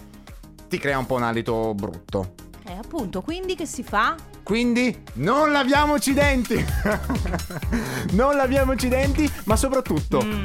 ti 0.68 0.78
crea 0.78 0.98
un 0.98 1.06
po' 1.06 1.14
un 1.14 1.22
alito 1.22 1.72
brutto. 1.72 2.34
Eh, 2.68 2.72
appunto, 2.76 3.22
quindi 3.22 3.54
che 3.54 3.64
si 3.66 3.82
fa? 3.82 4.14
Quindi 4.42 5.02
non 5.14 5.52
laviamoci 5.52 6.10
i 6.10 6.14
denti! 6.14 6.64
non 8.12 8.34
laviamoci 8.36 8.86
i 8.86 8.88
denti, 8.88 9.30
ma 9.44 9.56
soprattutto 9.56 10.22
Mm. 10.24 10.42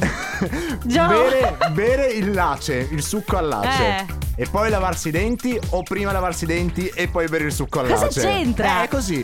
Bere, 0.86 1.58
bere 1.72 2.06
il 2.06 2.30
lace, 2.32 2.88
il 2.90 3.02
succo 3.02 3.36
al 3.36 3.48
lace. 3.48 4.06
Eh. 4.36 4.42
E 4.42 4.46
poi 4.50 4.70
lavarsi 4.70 5.08
i 5.08 5.10
denti 5.10 5.58
o 5.70 5.82
prima 5.82 6.12
lavarsi 6.12 6.44
i 6.44 6.46
denti 6.46 6.86
e 6.94 7.08
poi 7.08 7.28
bere 7.28 7.44
il 7.44 7.52
succo 7.52 7.80
al 7.80 7.88
Cosa 7.90 8.06
lace. 8.06 8.20
c'entra? 8.22 8.80
Eh, 8.80 8.84
È 8.84 8.88
così. 8.88 9.22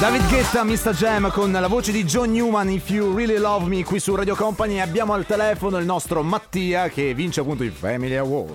David 0.00 0.28
Guetta, 0.28 0.64
Mr. 0.64 0.94
Jam 0.94 1.30
con 1.30 1.52
la 1.52 1.66
voce 1.66 1.92
di 1.92 2.04
John 2.04 2.30
Newman, 2.30 2.70
If 2.70 2.88
You 2.88 3.14
Really 3.14 3.36
Love 3.36 3.66
Me 3.66 3.84
qui 3.84 4.00
su 4.00 4.14
Radio 4.14 4.34
Company. 4.34 4.78
Abbiamo 4.80 5.12
al 5.12 5.26
telefono 5.26 5.76
il 5.76 5.84
nostro 5.84 6.22
Mattia 6.22 6.88
che 6.88 7.12
vince 7.12 7.40
appunto 7.40 7.64
il 7.64 7.72
Family 7.72 8.14
Award. 8.14 8.54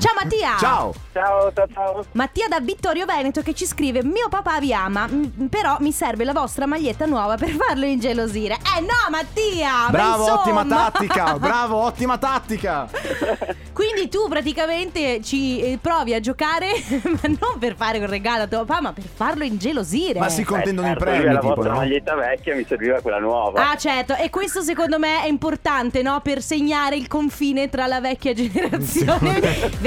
Ciao 0.00 0.14
Mattia. 0.18 0.56
Ciao. 0.58 0.94
Ciao, 1.12 1.52
ciao, 1.52 1.66
ciao. 1.74 2.04
Mattia 2.12 2.48
da 2.48 2.58
Vittorio 2.60 3.04
Veneto 3.04 3.42
che 3.42 3.52
ci 3.52 3.66
scrive 3.66 4.02
Mio 4.02 4.28
papà 4.30 4.58
vi 4.58 4.72
ama 4.72 5.06
m- 5.06 5.48
Però 5.48 5.76
mi 5.80 5.92
serve 5.92 6.24
la 6.24 6.32
vostra 6.32 6.64
maglietta 6.66 7.04
nuova 7.04 7.36
per 7.36 7.50
farlo 7.50 7.84
ingelosire 7.84 8.54
Eh 8.54 8.80
no 8.80 9.10
Mattia 9.10 9.84
ma 9.84 9.90
Bravo, 9.90 10.22
insomma. 10.22 10.40
ottima 10.40 10.64
tattica. 10.64 11.38
Bravo, 11.38 11.76
ottima 11.76 12.16
tattica. 12.18 12.88
Quindi 13.74 14.08
tu 14.08 14.26
praticamente 14.28 15.20
ci 15.22 15.60
eh, 15.60 15.78
provi 15.80 16.14
a 16.14 16.20
giocare 16.20 16.68
Ma 17.20 17.28
non 17.38 17.58
per 17.58 17.74
fare 17.76 17.98
un 17.98 18.06
regalo 18.08 18.44
a 18.44 18.46
tuo 18.46 18.64
papà 18.64 18.80
Ma 18.80 18.92
per 18.94 19.04
farlo 19.12 19.44
ingelosire 19.44 20.18
Ma 20.18 20.28
si 20.30 20.44
contendono 20.44 20.86
i 20.88 20.90
certo, 20.92 21.04
lui 21.04 21.12
premi, 21.14 21.28
è 21.30 21.32
la 21.34 21.40
tipo, 21.40 21.54
vostra 21.54 21.72
no? 21.72 21.78
maglietta 21.78 22.14
vecchia, 22.14 22.54
mi 22.54 22.64
serviva 22.66 23.00
quella 23.02 23.18
nuova. 23.18 23.68
Ah 23.70 23.76
certo, 23.76 24.14
e 24.14 24.30
questo 24.30 24.62
secondo 24.62 24.98
me 24.98 25.22
è 25.24 25.26
importante, 25.26 26.00
no? 26.02 26.20
Per 26.22 26.40
segnare 26.40 26.96
il 26.96 27.06
confine 27.08 27.68
tra 27.68 27.86
la 27.86 28.00
vecchia 28.00 28.32
generazione. 28.32 29.40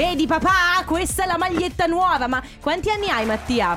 Vedi 0.06 0.26
papà, 0.26 0.84
questa 0.84 1.24
è 1.24 1.26
la 1.26 1.38
maglietta 1.38 1.86
nuova, 1.86 2.26
ma 2.26 2.40
quanti 2.60 2.90
anni 2.90 3.08
hai 3.08 3.24
Mattia? 3.24 3.76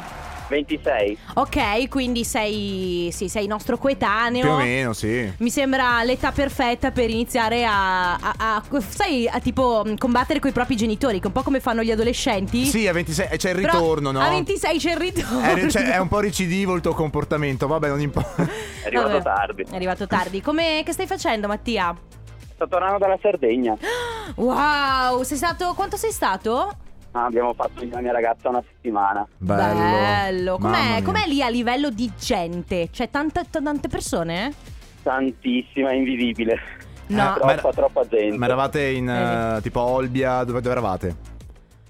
26. 0.50 1.18
Ok, 1.36 1.88
quindi 1.88 2.26
sei, 2.26 3.10
sì, 3.14 3.30
sei 3.30 3.48
nostro 3.48 3.78
coetaneo. 3.78 4.42
Più 4.42 4.50
o 4.52 4.58
meno, 4.58 4.92
sì. 4.92 5.32
Mi 5.38 5.50
sembra 5.50 6.04
l'età 6.04 6.34
perfetta 6.34 6.92
per 6.92 7.10
iniziare 7.10 7.66
a, 7.66 8.16
a- 8.16 8.34
a- 8.38 8.64
sai, 8.90 9.28
a 9.28 9.40
tipo 9.40 9.84
mh, 9.86 9.96
combattere 9.98 10.40
con 10.40 10.50
i 10.50 10.54
propri 10.54 10.76
genitori, 10.76 11.18
che 11.20 11.24
è 11.24 11.28
un 11.28 11.34
po' 11.34 11.44
come 11.44 11.62
fanno 11.62 11.82
gli 11.82 11.92
adolescenti. 11.92 12.66
Sì, 12.66 12.88
a 12.88 12.92
26 12.94 13.28
e 13.32 13.38
c'è 13.38 13.52
il 13.52 13.62
Però 13.62 13.74
ritorno, 13.80 14.12
no? 14.12 14.20
A 14.20 14.30
26 14.30 14.78
c'è 14.80 14.92
il 14.92 14.98
ritorno. 14.98 15.40
È, 15.42 15.68
cioè, 15.70 15.84
è 15.94 15.98
un 15.98 16.10
po' 16.10 16.20
recidivo 16.20 16.76
il 16.76 16.82
tuo 16.82 16.94
comportamento, 16.94 17.68
vabbè, 17.68 17.88
non 17.88 18.02
importa. 18.02 18.44
È 18.44 18.86
arrivato 18.88 19.08
Vabbè, 19.12 19.24
tardi. 19.24 19.66
È 19.72 19.76
arrivato 19.76 20.08
tardi. 20.08 20.42
Come, 20.42 20.82
che 20.86 20.92
stai 20.92 21.08
facendo, 21.08 21.48
Mattia? 21.48 21.96
Sto 22.58 22.68
tornando 22.68 22.98
dalla 22.98 23.18
Sardegna. 23.22 23.78
Wow, 24.36 25.22
sei 25.24 25.38
stato. 25.38 25.74
Quanto 25.74 25.96
sei 25.96 26.12
stato? 26.12 26.70
Ah, 27.12 27.24
abbiamo 27.26 27.54
fatto 27.54 27.80
con 27.80 27.88
la 27.90 28.02
mia 28.02 28.12
ragazza 28.12 28.50
una 28.50 28.62
settimana. 28.68 29.26
Bello. 29.38 30.58
Com'è, 30.58 30.70
Mamma 30.72 30.94
mia. 30.96 31.02
com'è 31.04 31.26
lì 31.28 31.42
a 31.42 31.48
livello 31.50 31.90
di 31.90 32.12
gente? 32.20 32.90
C'è 32.92 33.10
tanta, 33.10 33.44
t- 33.46 33.64
tante 33.64 33.88
persone? 33.88 34.54
Tantissima, 35.02 35.94
invisibile. 35.94 36.60
No. 37.08 37.22
Eh, 37.22 37.24
ma 37.24 37.34
Troppa, 37.36 37.52
era- 37.54 37.72
troppa 37.72 38.08
gente. 38.08 38.38
Ma 38.38 38.46
eravate 38.46 38.86
in 38.90 39.08
eh, 39.10 39.62
tipo 39.62 39.80
Olbia, 39.80 40.44
dove, 40.44 40.60
dove 40.60 40.72
eravate? 40.72 41.16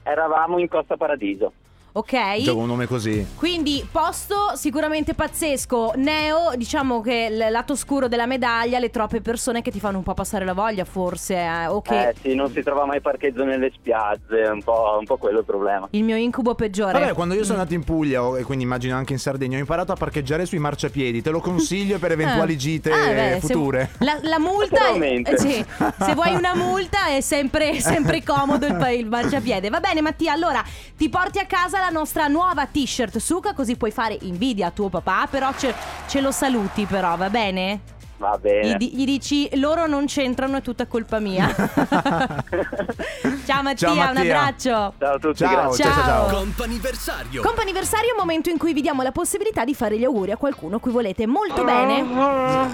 Eravamo 0.04 0.60
in 0.60 0.68
Costa 0.68 0.96
Paradiso. 0.96 1.52
Ok. 1.98 2.42
Gioco 2.42 2.60
un 2.60 2.68
nome 2.68 2.86
così. 2.86 3.25
Quindi 3.36 3.86
posto 3.92 4.51
sicuramente 4.56 5.16
pazzesco. 5.16 5.94
Neo, 5.96 6.51
diciamo 6.56 7.01
che 7.01 7.27
il 7.32 7.51
lato 7.51 7.75
scuro 7.75 8.08
della 8.08 8.27
medaglia, 8.27 8.77
le 8.77 8.92
troppe 8.92 9.20
persone 9.22 9.63
che 9.63 9.72
ti 9.72 9.80
fanno 9.80 9.98
un 9.98 10.04
po' 10.04 10.13
passare 10.13 10.46
la 10.46 10.54
voglia, 10.54 10.86
forse. 10.86 11.36
eh, 11.36 11.66
o 11.68 11.82
che 11.82 12.10
Eh 12.10 12.16
sì, 12.22 12.36
non 12.36 12.51
si 12.51 12.62
trova 12.62 12.86
mai 12.86 13.01
parcheggio 13.01 13.44
nelle 13.44 13.72
spiagge, 13.74 14.44
è 14.44 14.50
un 14.50 14.62
po', 14.62 14.96
un 15.00 15.06
po' 15.06 15.18
quello 15.18 15.39
il 15.39 15.46
problema. 15.46 15.88
il 15.92 16.04
mio 16.04 16.16
incubo 16.18 16.54
peggiore. 16.54 16.92
Vabbè, 17.00 17.13
quando 17.13 17.34
io 17.34 17.44
sono 17.44 17.58
andato 17.58 17.74
in 17.74 17.84
Puglia, 17.84 18.38
e 18.38 18.44
quindi 18.44 18.63
immagino 18.63 18.96
anche 18.96 19.13
in 19.13 19.20
Sardegna, 19.20 19.58
ho 19.58 19.60
imparato 19.60 19.92
a 19.92 19.96
parcheggiare 19.96 20.46
sui 20.46 20.60
marciapiedi. 20.60 21.22
Te 21.24 21.32
lo 21.32 21.39
consiglio 21.39 21.98
per 21.98 22.12
eventuali 22.18 22.54
Ah. 22.54 22.58
gite 22.58 22.92
Ah, 22.92 23.12
beh, 23.12 23.39
se- 23.42 23.48
future. 23.54 23.89
la, 24.00 24.20
la 24.22 24.39
multa 24.39 24.94
è, 24.94 25.00
eh, 25.01 25.38
sì, 25.38 25.66
se 26.00 26.13
vuoi 26.13 26.34
una 26.36 26.54
multa 26.56 27.08
è 27.08 27.22
sempre, 27.22 27.80
sempre 27.80 28.22
comodo 28.24 28.68
il, 28.68 28.88
il 29.00 29.08
marciapiede. 29.08 29.70
Va 29.70 29.80
bene 29.80 30.01
Mattia, 30.01 30.34
allora 30.34 30.63
ti 30.96 31.10
porti 31.10 31.39
a 31.39 31.46
casa 31.46 31.80
la 31.80 31.87
nostra 31.89 32.27
nuova 32.27 32.65
t-shirt 32.65 33.17
Suka 33.17 33.53
così 33.53 33.75
puoi 33.75 33.91
fare 33.91 34.17
invidia 34.22 34.67
a 34.67 34.72
tuo 34.72 34.89
papà, 34.89 35.27
però 35.29 35.53
ce, 35.53 35.74
ce 36.08 36.22
lo 36.22 36.32
saluti 36.32 36.86
però, 36.86 37.15
va 37.15 37.29
bene? 37.29 37.96
Va 38.20 38.36
Gli, 38.38 38.40
bene. 38.42 38.78
di- 38.78 38.96
gli 38.96 39.06
dici 39.06 39.48
loro 39.60 39.86
non 39.86 40.06
c'entrano, 40.08 40.58
è 40.58 40.62
tutta 40.62 40.88
colpa 40.88 41.20
mia. 41.20 41.48
ciao 43.46 43.62
Mattia, 43.62 43.88
Ciao, 43.88 43.92
un 43.92 43.98
Mattia. 43.98 44.22
abbraccio. 44.22 44.94
Ciao 44.98 45.14
a 45.14 45.20
tutti, 45.20 45.38
Ciao, 45.38 45.52
grazie. 45.52 45.84
ciao, 45.84 45.94
ciao, 45.94 46.04
ciao. 46.30 46.38
Comp'anniversario 46.40 47.42
Comp'anniversario 47.42 48.10
è 48.10 48.12
un 48.12 48.18
momento 48.18 48.50
in 48.50 48.58
cui 48.58 48.74
vi 48.74 48.82
diamo 48.82 49.04
la 49.04 49.12
possibilità 49.12 49.64
di 49.64 49.76
fare 49.76 49.98
gli 50.00 50.04
auguri 50.04 50.32
a 50.32 50.38
qualcuno 50.38 50.78
a 50.78 50.80
cui 50.80 50.92
volete 50.92 51.28
molto 51.28 51.64
bene. 51.64 52.00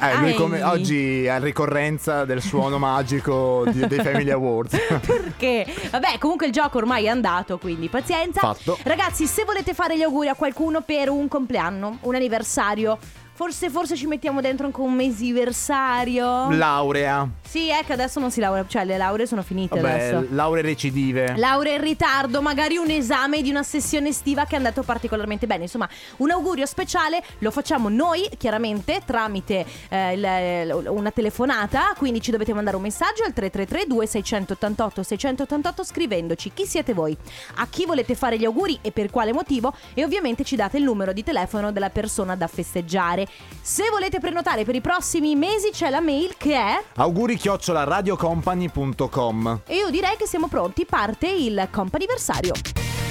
Eh, 0.01 0.17
lui 0.19 0.33
come 0.35 0.63
oggi 0.63 1.25
è 1.25 1.29
a 1.29 1.37
ricorrenza 1.39 2.23
del 2.25 2.41
suono 2.41 2.77
magico 2.77 3.63
di- 3.67 3.85
dei 3.87 3.99
Family 3.99 4.29
Awards. 4.31 4.77
Perché? 5.05 5.65
Vabbè, 5.91 6.17
comunque 6.19 6.45
il 6.47 6.51
gioco 6.53 6.77
ormai 6.77 7.05
è 7.05 7.09
andato, 7.09 7.57
quindi 7.57 7.89
pazienza. 7.89 8.39
Fatto. 8.39 8.77
Ragazzi, 8.83 9.25
se 9.25 9.43
volete 9.43 9.73
fare 9.73 9.97
gli 9.97 10.01
auguri 10.03 10.29
a 10.29 10.35
qualcuno 10.35 10.81
per 10.81 11.09
un 11.09 11.27
compleanno, 11.27 11.97
un 12.01 12.15
anniversario, 12.15 12.97
forse, 13.33 13.69
forse 13.69 13.95
ci 13.95 14.05
mettiamo 14.07 14.41
dentro 14.41 14.65
anche 14.65 14.81
un 14.81 14.93
mesiversario. 14.93 16.49
Laurea. 16.51 17.27
sì, 17.41 17.69
è 17.69 17.83
che 17.85 17.93
adesso 17.93 18.19
non 18.19 18.31
si 18.31 18.39
laurea, 18.39 18.65
cioè 18.67 18.85
le 18.85 18.97
lauree 18.97 19.25
sono 19.27 19.41
finite 19.43 19.79
Vabbè, 19.79 19.93
adesso. 19.93 20.25
lauree 20.31 20.61
recidive. 20.61 21.33
Laurea 21.37 21.75
in 21.75 21.81
ritardo, 21.81 22.41
magari 22.41 22.77
un 22.77 22.89
esame 22.89 23.41
di 23.41 23.49
una 23.49 23.63
sessione 23.63 24.09
estiva 24.09 24.45
che 24.45 24.53
è 24.53 24.57
andato 24.57 24.83
particolarmente 24.83 25.47
bene. 25.47 25.63
Insomma, 25.63 25.87
un 26.17 26.31
augurio 26.31 26.65
speciale 26.65 27.21
lo 27.39 27.51
facciamo 27.51 27.89
noi, 27.89 28.29
chiaramente, 28.37 29.01
tramite 29.05 29.65
eh, 29.89 30.13
il- 30.13 30.85
una 30.89 31.11
telefonata. 31.11 31.93
Quindi 31.97 32.21
ci 32.21 32.31
dovete 32.31 32.53
mandare 32.53 32.75
un 32.75 32.81
messaggio 32.83 33.23
al 33.23 33.33
333-2688-688 33.35 35.83
scrivendoci 35.83 36.51
chi 36.53 36.65
siete 36.65 36.93
voi, 36.93 37.15
a 37.55 37.67
chi 37.67 37.85
volete 37.85 38.15
fare 38.15 38.37
gli 38.37 38.45
auguri 38.45 38.77
e 38.81 38.91
per 38.91 39.09
quale 39.09 39.33
motivo. 39.33 39.73
E 39.93 40.03
ovviamente 40.03 40.43
ci 40.43 40.55
date 40.55 40.77
il 40.77 40.83
numero 40.83 41.13
di 41.13 41.23
telefono 41.23 41.71
della 41.71 41.89
persona 41.89 42.35
da 42.35 42.47
festeggiare. 42.47 43.27
Se 43.61 43.89
volete 43.89 44.19
prenotare 44.19 44.65
per 44.65 44.75
i 44.75 44.81
prossimi 44.81 45.35
mesi, 45.35 45.69
c'è 45.71 45.89
la 45.89 46.01
mail 46.01 46.35
che 46.37 46.53
è. 46.55 46.83
Auguri 46.95 47.37
chiocciola 47.37 47.83
radiocompany.com. 47.83 49.61
E 49.65 49.75
io 49.75 49.89
direi 49.89 50.17
che 50.17 50.27
siamo 50.27 50.47
pronti, 50.47 50.85
parte 50.85 51.27
il 51.29 51.67
comp'anniversario. 51.71 52.53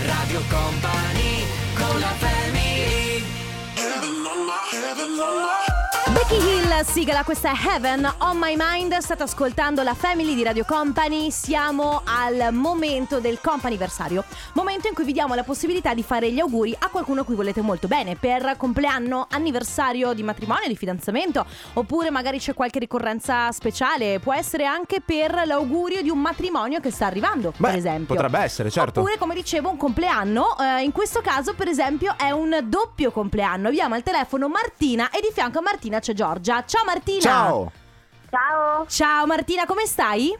Radio 0.04 0.40
Company 0.50 1.44
con 1.74 1.98
la 2.00 2.06
family 2.18 2.72
Becky 6.32 6.46
Hill, 6.46 6.82
sigla, 6.84 7.24
questa 7.24 7.50
è 7.50 7.68
Heaven 7.74 8.10
on 8.20 8.38
My 8.38 8.54
Mind. 8.56 8.96
State 8.96 9.22
ascoltando 9.22 9.82
la 9.82 9.92
Family 9.92 10.34
di 10.34 10.42
Radio 10.42 10.64
Company. 10.64 11.30
Siamo 11.30 12.00
al 12.06 12.54
momento 12.54 13.20
del 13.20 13.38
comp'anniversario. 13.38 14.24
Momento 14.54 14.88
in 14.88 14.94
cui 14.94 15.04
vi 15.04 15.12
diamo 15.12 15.34
la 15.34 15.42
possibilità 15.42 15.92
di 15.92 16.02
fare 16.02 16.32
gli 16.32 16.40
auguri 16.40 16.74
a 16.78 16.88
qualcuno 16.88 17.20
a 17.20 17.24
cui 17.24 17.34
volete 17.34 17.60
molto 17.60 17.86
bene. 17.86 18.16
Per 18.16 18.54
compleanno, 18.56 19.26
anniversario 19.28 20.14
di 20.14 20.22
matrimonio, 20.22 20.68
di 20.68 20.74
fidanzamento. 20.76 21.44
Oppure 21.74 22.08
magari 22.08 22.38
c'è 22.38 22.54
qualche 22.54 22.78
ricorrenza 22.78 23.52
speciale. 23.52 24.18
Può 24.18 24.32
essere 24.32 24.64
anche 24.64 25.02
per 25.02 25.42
l'augurio 25.44 26.00
di 26.00 26.08
un 26.08 26.18
matrimonio 26.18 26.80
che 26.80 26.90
sta 26.90 27.04
arrivando, 27.04 27.52
Beh, 27.58 27.68
per 27.68 27.76
esempio. 27.76 28.14
potrebbe 28.14 28.38
essere, 28.38 28.70
certo. 28.70 29.00
Oppure, 29.00 29.18
come 29.18 29.34
dicevo, 29.34 29.68
un 29.68 29.76
compleanno. 29.76 30.56
Eh, 30.58 30.82
in 30.82 30.92
questo 30.92 31.20
caso, 31.20 31.52
per 31.52 31.68
esempio, 31.68 32.14
è 32.16 32.30
un 32.30 32.58
doppio 32.64 33.10
compleanno. 33.10 33.68
Abbiamo 33.68 33.96
al 33.96 34.02
telefono 34.02 34.48
Martina 34.48 35.10
e 35.10 35.20
di 35.20 35.28
fianco 35.30 35.58
a 35.58 35.62
Martina 35.62 35.98
c'è 35.98 36.14
Giorgia. 36.26 36.64
Ciao 36.64 36.84
Martina. 36.84 37.20
Ciao. 37.20 37.72
Ciao, 38.30 38.86
Ciao 38.86 39.26
Martina, 39.26 39.66
come 39.66 39.86
stai? 39.86 40.32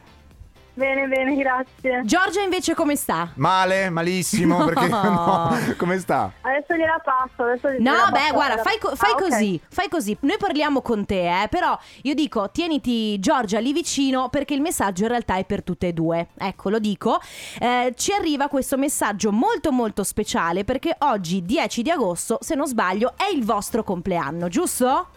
bene, 0.75 1.05
bene, 1.07 1.35
grazie. 1.35 2.01
Giorgia 2.03 2.41
invece 2.41 2.73
come 2.73 2.95
sta? 2.95 3.29
Male, 3.35 3.91
malissimo, 3.91 4.63
perché 4.65 4.87
no, 4.89 5.55
come 5.77 5.99
sta? 5.99 6.31
Adesso 6.41 6.73
gliela 6.73 6.99
passo, 7.03 7.43
adesso 7.43 7.67
No, 7.67 7.75
gliela 7.77 8.05
beh, 8.05 8.17
passo. 8.19 8.33
guarda, 8.33 8.61
fai, 8.63 8.79
co- 8.79 8.95
fai 8.95 9.11
Ah, 9.11 9.15
così, 9.15 9.61
fai 9.69 9.87
così. 9.89 10.17
Noi 10.21 10.37
parliamo 10.39 10.81
con 10.81 11.05
te, 11.05 11.43
eh, 11.43 11.47
però 11.49 11.77
io 12.03 12.13
dico, 12.15 12.49
tieniti 12.49 13.19
Giorgia 13.19 13.59
lì 13.59 13.71
vicino 13.73 14.29
perché 14.29 14.55
il 14.55 14.61
messaggio 14.61 15.03
in 15.03 15.09
realtà 15.09 15.35
è 15.35 15.45
per 15.45 15.61
tutte 15.63 15.89
e 15.89 15.93
due. 15.93 16.29
Ecco, 16.39 16.69
lo 16.71 16.79
dico. 16.79 17.19
Eh, 17.59 17.93
ci 17.95 18.11
arriva 18.13 18.47
questo 18.47 18.75
messaggio 18.77 19.31
molto 19.31 19.71
molto 19.71 20.03
speciale 20.03 20.63
perché 20.63 20.95
oggi, 21.01 21.43
10 21.43 21.83
di 21.83 21.91
agosto, 21.91 22.39
se 22.41 22.55
non 22.55 22.65
sbaglio, 22.65 23.13
è 23.15 23.31
il 23.31 23.45
vostro 23.45 23.83
compleanno, 23.83 24.47
giusto? 24.47 25.09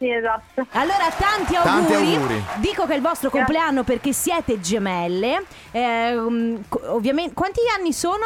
Sì, 0.00 0.10
esatto. 0.10 0.66
Allora, 0.70 1.10
tanti 1.14 1.52
Tanti 1.52 1.92
auguri. 1.92 2.14
auguri. 2.16 2.44
Dico 2.56 2.86
che 2.86 2.94
è 2.94 2.96
il 2.96 3.02
vostro 3.02 3.28
compleanno 3.28 3.84
perché 3.84 4.14
siete 4.14 4.58
gemelle. 4.58 5.44
Co- 6.68 6.80
ovviamente, 6.94 7.34
quanti 7.34 7.60
anni 7.76 7.92
sono? 7.92 8.24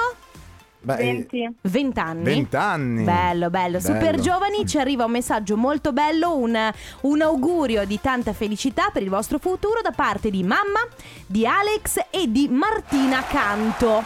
Beh, 0.79 0.97
eh, 0.99 1.05
20. 1.29 1.55
20 1.63 1.99
anni. 1.99 2.23
20 2.23 2.57
anni. 2.57 3.03
Bello, 3.03 3.51
bello, 3.51 3.81
super 3.81 3.99
Bello. 4.13 4.23
giovani. 4.23 4.65
Ci 4.67 4.79
arriva 4.79 5.05
un 5.07 5.11
messaggio 5.11 5.57
molto 5.57 5.93
bello, 5.93 6.37
un, 6.37 6.57
un 7.01 7.21
augurio 7.23 7.85
di 7.87 8.01
tanta 8.01 8.33
felicità 8.33 8.91
per 8.93 9.03
il 9.03 9.09
vostro 9.09 9.39
futuro 9.41 9.81
da 9.83 9.91
parte 9.91 10.31
di 10.31 10.45
mamma, 10.45 10.87
di 11.27 11.45
Alex 11.45 12.05
e 12.11 12.31
di 12.31 12.47
Martina 12.49 13.25
Canto. 13.25 14.05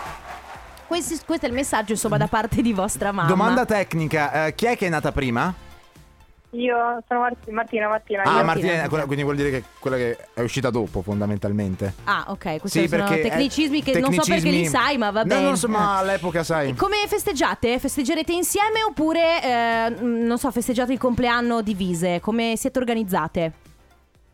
Questi- 0.86 1.18
questo 1.26 1.44
è 1.44 1.48
il 1.50 1.54
messaggio, 1.54 1.92
insomma, 1.92 2.16
da 2.16 2.28
parte 2.28 2.62
di 2.62 2.72
vostra 2.72 3.12
mamma. 3.12 3.28
Domanda 3.28 3.66
tecnica, 3.66 4.46
eh, 4.46 4.54
chi 4.54 4.64
è 4.64 4.74
che 4.76 4.86
è 4.86 4.88
nata 4.88 5.12
prima? 5.12 5.52
Io 6.52 6.74
sono 7.06 7.20
Mart- 7.20 7.46
Martina, 7.50 7.88
Martina. 7.88 8.22
Ah, 8.22 8.42
Martina, 8.42 8.44
Martina, 8.44 8.82
ok. 8.84 8.88
quella- 8.88 9.04
quindi 9.04 9.22
vuol 9.22 9.36
dire 9.36 9.50
che 9.50 9.64
quella 9.78 9.96
che 9.96 10.16
è 10.32 10.40
uscita 10.40 10.70
dopo, 10.70 11.02
fondamentalmente. 11.02 11.92
Ah, 12.04 12.24
ok, 12.28 12.58
questi 12.60 12.80
Sì, 12.80 12.88
sono 12.88 13.04
perché 13.04 13.20
eh, 13.20 13.28
tecnicismi 13.28 13.82
che 13.82 14.00
non 14.00 14.12
so 14.12 14.22
perché 14.22 14.40
tecnicismi- 14.40 14.58
li 14.60 14.64
sai, 14.66 14.96
ma 14.96 15.10
va 15.10 15.20
No, 15.22 15.26
bene. 15.26 15.42
non 15.42 15.56
so, 15.58 15.68
ma 15.68 15.98
all'epoca 15.98 16.42
sai. 16.42 16.74
Come 16.74 16.96
festeggiate? 17.06 17.78
Festeggerete 17.78 18.32
insieme 18.32 18.82
oppure, 18.82 19.42
eh, 19.42 19.90
non 20.00 20.38
so, 20.38 20.50
festeggiate 20.50 20.92
il 20.92 20.98
compleanno 20.98 21.60
divise? 21.60 22.20
Come 22.20 22.54
siete 22.56 22.78
organizzate? 22.78 23.52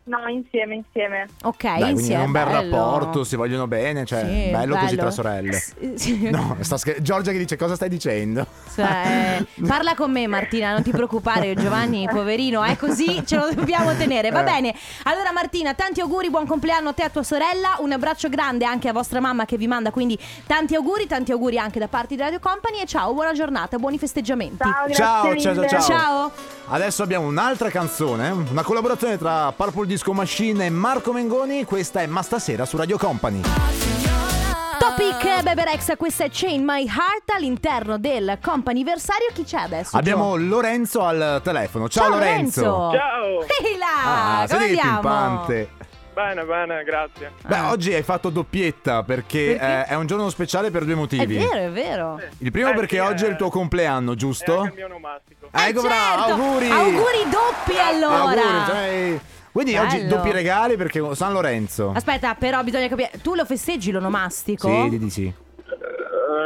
No, 0.07 0.27
insieme, 0.27 0.75
insieme. 0.75 1.27
Ok, 1.43 1.63
Dai, 1.63 1.79
quindi 1.79 1.99
insieme. 2.01 2.21
è 2.21 2.25
un 2.27 2.31
bel 2.31 2.45
bello. 2.45 2.75
rapporto, 2.77 3.23
si 3.23 3.35
vogliono 3.35 3.65
bene, 3.65 4.05
cioè 4.05 4.19
Sì, 4.19 4.51
bello, 4.51 4.75
così 4.75 4.85
bello. 4.95 5.01
tra 5.01 5.09
sorelle. 5.11 5.53
S- 5.57 5.93
sì. 5.95 6.29
No, 6.29 6.57
sta 6.59 6.77
scher- 6.77 7.01
Giorgia 7.01 7.31
che 7.31 7.39
dice 7.39 7.55
cosa 7.57 7.73
stai 7.73 7.89
dicendo? 7.89 8.45
Cioè, 8.75 9.43
parla 9.67 9.95
con 9.95 10.11
me 10.11 10.27
Martina, 10.27 10.73
non 10.73 10.83
ti 10.83 10.91
preoccupare 10.91 11.55
Giovanni, 11.55 12.07
poverino, 12.07 12.61
è 12.63 12.77
così, 12.77 13.25
ce 13.25 13.35
lo 13.35 13.49
dobbiamo 13.51 13.95
tenere, 13.95 14.29
va 14.29 14.41
Eh. 14.41 14.43
bene. 14.43 14.75
Allora 15.05 15.31
Martina, 15.31 15.73
tanti 15.73 16.01
auguri, 16.01 16.29
buon 16.29 16.45
compleanno 16.45 16.89
a 16.89 16.93
te 16.93 17.01
e 17.01 17.05
a 17.05 17.09
tua 17.09 17.23
sorella, 17.23 17.77
un 17.79 17.91
abbraccio 17.91 18.29
grande 18.29 18.63
anche 18.65 18.87
a 18.87 18.93
vostra 18.93 19.19
mamma 19.19 19.45
che 19.45 19.57
vi 19.57 19.65
manda 19.65 19.89
quindi 19.89 20.19
tanti 20.45 20.75
auguri, 20.75 21.07
tanti 21.07 21.31
auguri 21.31 21.57
anche 21.57 21.79
da 21.79 21.87
parte 21.87 22.13
di 22.15 22.21
Radio 22.21 22.39
Company 22.39 22.79
e 22.81 22.85
ciao, 22.85 23.11
buona 23.15 23.33
giornata, 23.33 23.79
buoni 23.79 23.97
festeggiamenti. 23.97 24.57
Ciao, 24.57 24.87
ciao, 24.91 25.35
ciao, 25.39 25.67
ciao. 25.67 25.81
Ciao. 25.81 26.31
Adesso 26.67 27.01
abbiamo 27.03 27.27
un'altra 27.27 27.69
canzone, 27.69 28.29
una 28.29 28.63
collaborazione 28.63 29.17
tra 29.17 29.51
Purple 29.51 29.85
Disco 29.95 30.11
Machine 30.11 30.65
e 30.65 30.69
Marco 30.69 31.13
Mengoni. 31.13 31.63
Questa 31.63 32.01
è 32.01 32.05
Ma 32.05 32.21
stasera 32.21 32.65
su 32.65 32.75
Radio 32.75 32.97
Company. 32.97 33.39
Topic 34.77 35.41
Bebe 35.41 35.63
Rex, 35.63 35.95
questa 35.95 36.25
è 36.25 36.29
Chain 36.29 36.65
My 36.65 36.81
Heart 36.85 37.31
all'interno 37.33 37.97
del 37.97 38.37
comp'anniversario. 38.43 39.27
Chi 39.33 39.45
c'è 39.45 39.55
adesso? 39.59 39.95
Abbiamo 39.95 40.35
Lorenzo 40.35 41.05
al 41.05 41.39
telefono. 41.41 41.87
Ciao, 41.87 42.09
Lorenzo. 42.09 42.61
Ciao! 42.91 43.41
Ehi 43.43 43.77
là, 43.77 44.41
Ah, 44.41 44.47
come 44.49 44.59
sei 44.59 44.67
andiamo? 44.77 44.91
pimpante. 44.99 45.69
Bene, 46.13 46.43
bene, 46.43 46.83
grazie. 46.83 47.31
Beh, 47.45 47.59
oggi 47.61 47.93
hai 47.93 48.03
fatto 48.03 48.29
doppietta 48.29 49.03
perché, 49.03 49.55
Perché? 49.57 49.65
eh, 49.65 49.85
è 49.85 49.95
un 49.95 50.07
giorno 50.07 50.29
speciale 50.29 50.71
per 50.71 50.83
due 50.83 50.93
È 50.93 50.97
motivi. 50.97 51.37
vero, 51.37 51.53
è 51.55 51.69
vero. 51.71 52.19
Il 52.39 52.51
primo 52.51 52.71
Eh, 52.71 52.73
perché 52.73 52.95
sì, 52.97 53.01
oggi 53.01 53.23
è 53.23 53.27
il 53.27 53.33
eh. 53.33 53.37
tuo 53.37 53.49
compleanno, 53.49 54.11
È 54.11 54.15
giusto? 54.15 54.57
anche 54.59 54.69
il 54.71 54.75
mio 54.75 54.85
onomastico. 54.87 55.47
Eh, 55.53 55.67
ecco, 55.69 55.81
bravo, 55.83 56.21
certo. 56.25 56.33
auguri. 56.41 56.69
Auguri 56.69 57.29
doppi 57.29 57.79
allora. 57.79 58.17
Auguri, 58.41 58.65
cioè- 58.65 59.19
Quindi 59.55 59.77
oggi 59.77 59.99
Bello. 59.99 60.17
doppi 60.17 60.31
regali 60.33 60.75
perché 60.75 61.01
San 61.15 61.31
Lorenzo. 61.31 61.93
Aspetta, 61.95 62.35
però 62.35 62.61
bisogna 62.61 62.89
capire. 62.89 63.11
Tu 63.21 63.35
lo 63.35 63.45
festeggi 63.45 63.89
l'onomastico? 63.89 64.89
Sì, 64.89 64.97
di 64.97 65.09
sì. 65.09 65.33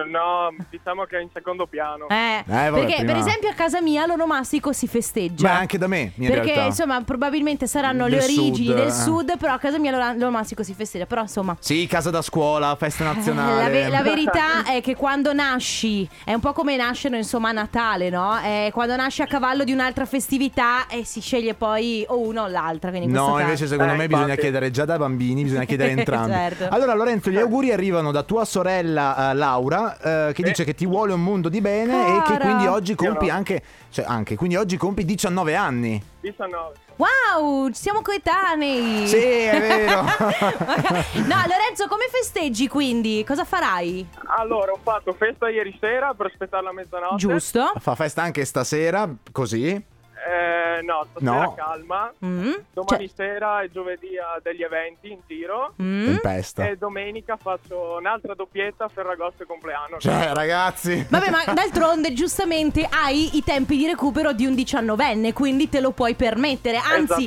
Eh, 0.10 0.12
no, 0.12 0.66
diciamo 0.70 1.04
che 1.06 1.18
è 1.18 1.22
in 1.22 1.30
secondo 1.34 1.68
piano. 1.68 2.08
Eh, 2.10 2.44
vabbè, 2.46 2.72
perché 2.72 2.96
prima- 2.98 3.12
per 3.14 3.22
esempio 3.22 3.50
a 3.50 3.54
casa 3.54 3.82
mia 3.82 4.06
l'onomastico 4.06 4.74
si 4.74 4.88
festeggia. 4.88 5.48
Beh, 5.48 5.56
anche 5.56 5.78
da 5.78 5.88
me, 5.88 6.12
in 6.16 6.28
perché 6.28 6.46
realtà. 6.54 6.64
insomma 6.66 7.02
probabilmente 7.02 7.68
saranno 7.68 8.06
le 8.08 8.18
Del 8.18 8.24
origini 8.24 8.56
sud, 8.66 8.76
del 8.76 8.88
eh. 8.88 8.92
sud, 8.92 9.38
però 9.38 9.54
a 9.54 9.58
casa 9.60 9.78
mia 9.78 10.14
l'onomastico 10.14 10.64
si 10.64 10.74
festeggia. 10.74 11.06
Però 11.06 11.22
insomma 11.22 11.56
Sì, 11.60 11.86
casa 11.88 12.10
da 12.10 12.22
scuola, 12.22 12.76
festa 12.76 13.04
eh, 13.04 13.14
nazionale. 13.14 13.62
la, 13.64 13.70
ve- 13.70 13.90
la 13.90 14.02
verità 14.10 14.66
è 14.66 14.82
che 14.82 14.96
quando 14.96 15.34
nasci 15.34 16.08
è 16.26 16.34
un 16.34 16.40
po' 16.40 16.54
come 16.54 16.76
nascere 16.76 17.18
insomma 17.18 17.50
a 17.50 17.54
Natale, 17.54 18.10
no? 18.10 18.38
Eh, 18.44 18.70
quando 18.74 18.96
nasci 18.96 19.22
a 19.22 19.28
cavallo 19.28 19.64
di 19.64 19.72
un'altra 19.72 20.06
festività 20.06 20.88
e 20.88 21.06
si 21.06 21.22
sceglie 21.22 21.54
poi 21.54 22.04
o 22.08 22.20
una 22.20 22.44
o 22.44 22.48
l'altra. 22.48 22.90
Quindi 22.90 23.08
in 23.08 23.14
No, 23.14 23.40
invece 23.40 23.68
secondo 23.68 23.94
Eh, 23.94 23.98
me 23.98 24.08
bisogna 24.08 24.24
infatti. 24.26 24.42
chiedere 24.42 24.72
già 24.72 24.86
da 24.86 24.98
bambini, 24.98 25.44
bisogna 25.44 25.66
chiedere 25.66 25.92
entrambi. 25.98 26.32
Certo. 26.32 26.68
Allora 26.70 26.94
Lorenzo, 26.94 27.30
gli 27.30 27.38
auguri 27.38 27.72
arrivano 27.72 28.12
da 28.12 28.24
tua 28.24 28.46
sorella 28.46 29.32
eh, 29.32 29.34
Laura 29.34 29.98
eh, 30.02 30.32
che 30.34 30.44
dice 30.44 30.64
che 30.64 30.74
ti 30.74 30.86
vuole 30.86 31.14
un 31.14 31.24
mondo 31.24 31.50
di 31.50 31.62
bene 31.62 32.18
e 32.18 32.22
che 32.22 32.34
Cara. 32.34 32.46
quindi 32.46 32.68
oggi 32.68 32.96
compi 32.96 33.30
anche, 33.30 33.62
cioè 33.90 34.06
anche, 34.08 34.36
quindi 34.36 34.56
oggi 34.56 34.78
compi 34.78 35.06
19 35.06 35.56
anni. 35.56 36.02
19. 36.22 36.88
Wow, 37.00 37.72
siamo 37.72 38.02
coetanei. 38.02 39.08
Sì, 39.08 39.16
è 39.16 39.60
vero. 39.60 40.02
no, 40.04 41.36
Lorenzo, 41.48 41.88
come 41.88 42.08
festeggi 42.12 42.68
quindi? 42.68 43.24
Cosa 43.26 43.46
farai? 43.46 44.06
Allora, 44.38 44.74
ho 44.74 44.80
fatto 44.82 45.14
festa 45.14 45.48
ieri 45.50 45.76
sera 45.80 46.14
per 46.14 46.26
aspettare 46.26 46.64
la 46.64 46.74
mezzanotte. 46.74 47.16
Giusto? 47.16 47.72
Fa 47.80 47.96
festa 47.96 48.22
anche 48.22 48.44
stasera, 48.44 49.10
così. 49.32 49.82
Eh, 50.30 50.82
no, 50.84 51.08
stasera 51.10 51.32
No. 51.44 51.54
calma. 51.56 52.14
Mm? 52.24 52.54
Domani 52.74 53.08
Cioè- 53.08 53.16
sera 53.16 53.62
e 53.62 53.72
giovedì 53.72 54.10
ho 54.20 54.40
degli 54.44 54.62
eventi 54.62 55.12
in 55.12 55.20
tiro. 55.26 55.74
mm? 55.82 56.06
Tempesta. 56.06 56.68
E 56.68 56.76
domenica 56.78 57.36
faccio 57.38 57.96
un'altra 58.00 58.36
doppietta 58.36 58.88
Ferragosto 58.90 59.42
e 59.44 59.46
compleanno. 59.48 59.98
Cioè, 59.98 60.32
ragazzi. 60.34 61.04
Vabbè, 61.10 61.30
ma 61.32 61.44
d'altronde 61.54 62.14
giustamente 62.14 62.88
hai 62.90 63.38
i 63.38 63.44
tempi 63.44 63.76
di 63.78 63.88
recupero 63.88 64.32
di 64.32 64.46
un 64.46 64.54
diciannovenne, 64.54 65.34
quindi 65.34 65.68
te 65.68 65.80
lo 65.82 65.92
puoi 65.92 66.14
permettere. 66.14 66.78
Anzi, 66.78 67.26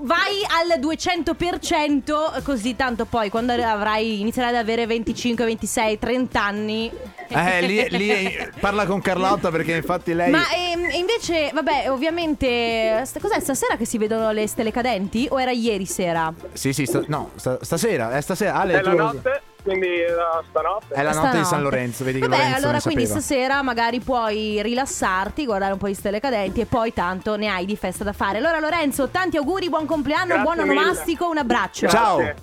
vai 0.00 0.40
al 0.48 0.78
200%, 0.80 2.42
così 2.42 2.74
tanto 2.76 3.04
poi 3.04 3.28
quando 3.28 3.52
avrai 3.52 4.20
inizierai 4.20 4.50
ad 4.52 4.56
avere 4.56 4.86
25, 4.86 5.44
26, 5.44 5.98
30 5.98 6.42
anni. 6.42 6.90
Eh, 7.34 7.60
lì, 7.62 7.86
lì 7.90 8.50
parla 8.60 8.86
con 8.86 9.00
Carlotta 9.00 9.50
perché 9.50 9.74
infatti 9.74 10.14
lei... 10.14 10.30
Ma 10.30 10.44
ehm, 10.52 10.90
invece, 10.92 11.50
vabbè, 11.52 11.90
ovviamente, 11.90 13.02
st- 13.04 13.20
cos'è 13.20 13.40
stasera 13.40 13.76
che 13.76 13.84
si 13.84 13.98
vedono 13.98 14.30
le 14.30 14.46
stelle 14.46 14.70
cadenti? 14.72 15.26
O 15.30 15.40
era 15.40 15.50
ieri 15.50 15.86
sera? 15.86 16.32
Sì, 16.52 16.72
sì, 16.72 16.86
sta- 16.86 17.02
no, 17.08 17.30
sta- 17.36 17.58
stasera, 17.60 18.16
è 18.16 18.20
stasera. 18.20 18.54
Ale, 18.54 18.78
È 18.78 18.82
la 18.82 18.90
tu 18.90 18.96
lo- 18.96 19.02
notte, 19.04 19.42
quindi 19.62 19.88
la 20.06 20.42
stanotte. 20.48 20.94
È 20.94 21.02
la 21.02 21.12
notte 21.12 21.38
di 21.38 21.44
San 21.44 21.62
Lorenzo, 21.62 22.04
vedi 22.04 22.20
che 22.20 22.26
Vabbè, 22.28 22.36
Lorenzo 22.42 22.58
allora 22.66 22.80
quindi 22.80 23.06
sapeva. 23.06 23.20
stasera 23.20 23.62
magari 23.62 24.00
puoi 24.00 24.62
rilassarti, 24.62 25.44
guardare 25.44 25.72
un 25.72 25.78
po' 25.78 25.86
di 25.86 25.94
stelle 25.94 26.20
cadenti 26.20 26.60
e 26.60 26.66
poi 26.66 26.92
tanto 26.92 27.36
ne 27.36 27.48
hai 27.48 27.64
di 27.64 27.76
festa 27.76 28.04
da 28.04 28.12
fare. 28.12 28.38
Allora 28.38 28.58
Lorenzo, 28.60 29.08
tanti 29.08 29.36
auguri, 29.36 29.68
buon 29.68 29.86
compleanno, 29.86 30.26
Grazie 30.34 30.42
buon 30.42 30.58
mille. 30.58 30.70
onomastico, 30.78 31.28
un 31.28 31.38
abbraccio. 31.38 31.88
Ciao. 31.88 32.18
Ciao 32.20 32.34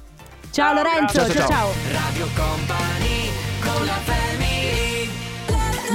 Ciao, 0.51 0.73
Lorenzo, 0.73 1.13
grazie. 1.23 1.33
ciao 1.39 1.47
Ciao, 1.47 1.47
ciao. 1.47 1.71
Radio 1.93 2.27
Company 2.35 3.29
con 3.61 3.85
la 3.85 3.99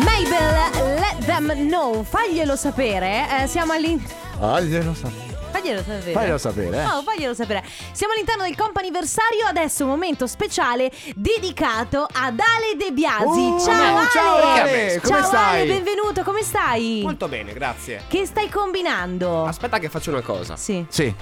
Mabel, 0.05 0.99
let 0.99 1.25
them 1.25 1.69
know, 1.69 2.03
faglielo 2.03 2.57
sapere. 2.57 3.43
eh, 3.43 3.47
siamo 3.47 3.73
all'in... 3.73 3.99
Faglielo 4.39 4.95
sapere. 4.95 5.25
Faglielo 5.51 5.79
sapere. 5.83 6.13
Faglielo 6.13 6.39
sapere, 6.39 6.77
eh. 6.83 6.85
Oh, 6.87 7.03
faglielo 7.03 7.33
sapere. 7.35 7.65
Siamo 7.93 8.13
all'interno 8.13 8.43
del 8.45 8.55
comp'anniversario, 8.57 9.47
adesso 9.47 9.85
un 9.85 9.91
momento 9.91 10.27
speciale 10.27 10.93
dedicato 11.15 12.07
ad 12.11 12.39
Ale 12.39 12.77
De 12.77 12.93
Biasi. 12.93 13.25
Uh, 13.41 13.59
ciao 13.61 13.97
Ale! 13.97 14.09
ciao, 14.11 14.37
Ale, 14.37 15.01
come 15.03 15.19
Ciao 15.19 15.27
stai? 15.29 15.61
Ale, 15.63 15.67
benvenuto, 15.73 16.23
come 16.23 16.43
stai? 16.43 17.01
Molto 17.03 17.29
bene, 17.29 17.53
grazie. 17.55 18.03
Che 18.07 18.27
stai 18.27 18.51
combinando? 18.51 19.47
Aspetta 19.47 19.79
che 19.79 19.89
faccio 19.89 20.11
una 20.11 20.21
cosa. 20.21 20.57
Sì. 20.57 20.85
Sì. 20.89 21.13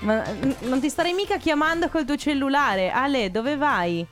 Ma 0.00 0.22
n- 0.22 0.54
non 0.60 0.80
ti 0.80 0.90
starei 0.90 1.14
mica 1.14 1.38
chiamando 1.38 1.88
col 1.88 2.04
tuo 2.04 2.16
cellulare. 2.16 2.90
Ale, 2.90 3.30
dove 3.30 3.56
vai? 3.56 4.06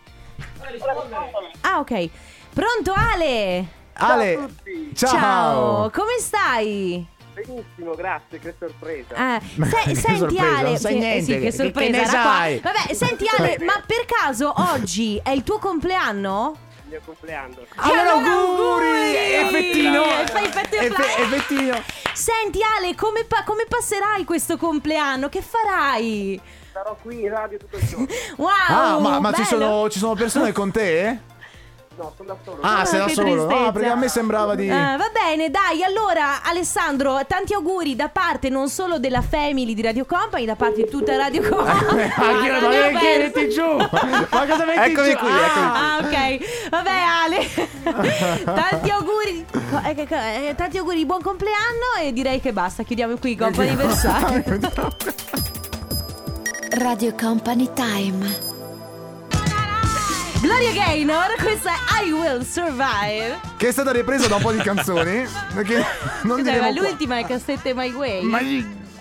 Ah, 1.60 1.78
ok. 1.80 2.08
Pronto 2.54 2.94
Ale? 2.94 3.66
Ale, 3.98 4.48
ciao. 4.94 5.90
come 5.90 6.18
stai? 6.18 7.06
Benissimo, 7.32 7.94
grazie, 7.94 8.38
che 8.38 8.54
sorpresa. 8.58 9.14
Eh, 9.14 9.40
Ma 9.56 9.66
se- 9.66 9.76
che 9.84 9.94
senti 9.94 10.18
sorpresa, 10.18 10.56
Ale, 10.56 10.68
non 10.68 10.76
sai 10.78 10.92
sì, 10.92 10.98
niente, 10.98 11.22
sì, 11.24 11.32
che- 11.32 11.38
che 11.38 11.44
che 11.44 11.52
sorpresa 11.52 11.90
ne 11.90 11.98
era 12.02 12.10
qua. 12.10 12.20
sai? 12.22 12.60
Vabbè, 12.60 12.94
senti 12.94 13.26
Ale, 13.36 13.56
ma 13.60 13.82
per 13.86 14.04
caso 14.06 14.54
oggi 14.72 15.20
è 15.22 15.30
il 15.30 15.42
tuo 15.42 15.58
compleanno? 15.58 16.56
Il 16.84 16.92
mio 16.92 17.00
compleanno. 17.04 17.56
Allora, 17.76 18.00
allora, 18.12 18.30
auguri! 18.32 18.86
auguri! 18.86 19.16
Effettino! 19.34 20.04
E 20.04 20.26
fai 20.26 20.44
Effe- 20.46 21.16
effettino! 21.22 21.82
Senti 22.14 22.60
Ale, 22.62 22.94
come, 22.94 23.24
pa- 23.24 23.42
come 23.44 23.66
passerai 23.68 24.24
questo 24.24 24.56
compleanno? 24.56 25.28
Che 25.28 25.42
farai? 25.42 26.40
Sarò 26.72 26.96
qui 27.02 27.20
in 27.22 27.28
radio 27.30 27.58
tutto 27.58 27.76
il 27.76 27.86
giorno. 27.86 28.06
Wow! 28.36 28.48
Ah, 28.68 28.98
ma, 28.98 29.20
ma 29.20 29.32
ci, 29.32 29.44
sono, 29.44 29.90
ci 29.90 29.98
sono 29.98 30.14
persone 30.14 30.52
con 30.52 30.70
te? 30.70 31.20
No, 31.98 32.12
sono 32.14 32.28
da 32.28 32.36
solo. 32.44 32.58
Ah, 32.60 32.84
sei 32.84 32.98
da 32.98 33.04
che 33.06 33.14
solo? 33.14 33.46
Ah, 33.48 33.72
perché 33.72 33.88
a 33.88 33.94
me 33.94 34.08
sembrava 34.08 34.54
di... 34.54 34.66
Eh, 34.68 34.70
va 34.70 35.10
bene, 35.12 35.48
dai, 35.50 35.82
allora 35.82 36.42
Alessandro, 36.42 37.18
tanti 37.26 37.54
auguri 37.54 37.96
da 37.96 38.08
parte 38.10 38.50
non 38.50 38.68
solo 38.68 38.98
della 38.98 39.22
Family 39.22 39.72
di 39.72 39.80
Radio 39.80 40.04
Company, 40.04 40.44
da 40.44 40.56
parte 40.56 40.82
di 40.84 40.90
tutta 40.90 41.16
Radio 41.16 41.40
Company. 41.48 42.02
Anche 42.14 42.50
Ne 42.50 42.56
ho 42.58 42.98
che 42.98 43.18
metti 43.18 43.48
giù? 43.48 43.76
Ma 43.76 43.88
cosa 44.46 44.64
metti 44.66 44.90
Eccomi 44.90 45.10
giù? 45.10 45.16
qui, 45.16 45.28
Ah. 45.30 45.46
eccomi 45.46 45.66
Ah, 45.76 45.98
ok. 46.02 46.68
Vabbè, 46.68 46.90
Ale. 47.24 47.46
tanti 48.44 48.90
auguri. 48.90 49.46
eh, 49.84 50.48
eh, 50.48 50.54
tanti 50.54 50.76
auguri 50.78 50.96
di 50.96 51.06
buon 51.06 51.22
compleanno 51.22 51.94
e 52.02 52.12
direi 52.12 52.40
che 52.40 52.52
basta, 52.52 52.82
chiudiamo 52.82 53.16
qui 53.16 53.30
il 53.32 53.38
compo 53.38 53.62
anniversario. 53.62 54.44
Radio 56.78 57.14
Company 57.18 57.70
Time. 57.72 58.45
Gloria 60.40 60.72
Gaynor, 60.72 61.34
questa 61.42 61.70
è 61.70 62.04
I 62.04 62.12
Will 62.12 62.42
Survive. 62.42 63.40
Che 63.56 63.68
è 63.68 63.72
stata 63.72 63.90
ripresa 63.90 64.28
da 64.28 64.36
un 64.36 64.42
po' 64.42 64.52
di 64.52 64.58
canzoni. 64.58 65.26
Perché 65.54 65.84
non 66.22 66.42
diremo 66.42 66.62
ma 66.66 66.72
qua. 66.72 66.82
l'ultima 66.82 67.18
è 67.18 67.24
Cassette 67.26 67.74
My 67.74 67.90
Way. 67.92 68.22
Ma, 68.22 68.40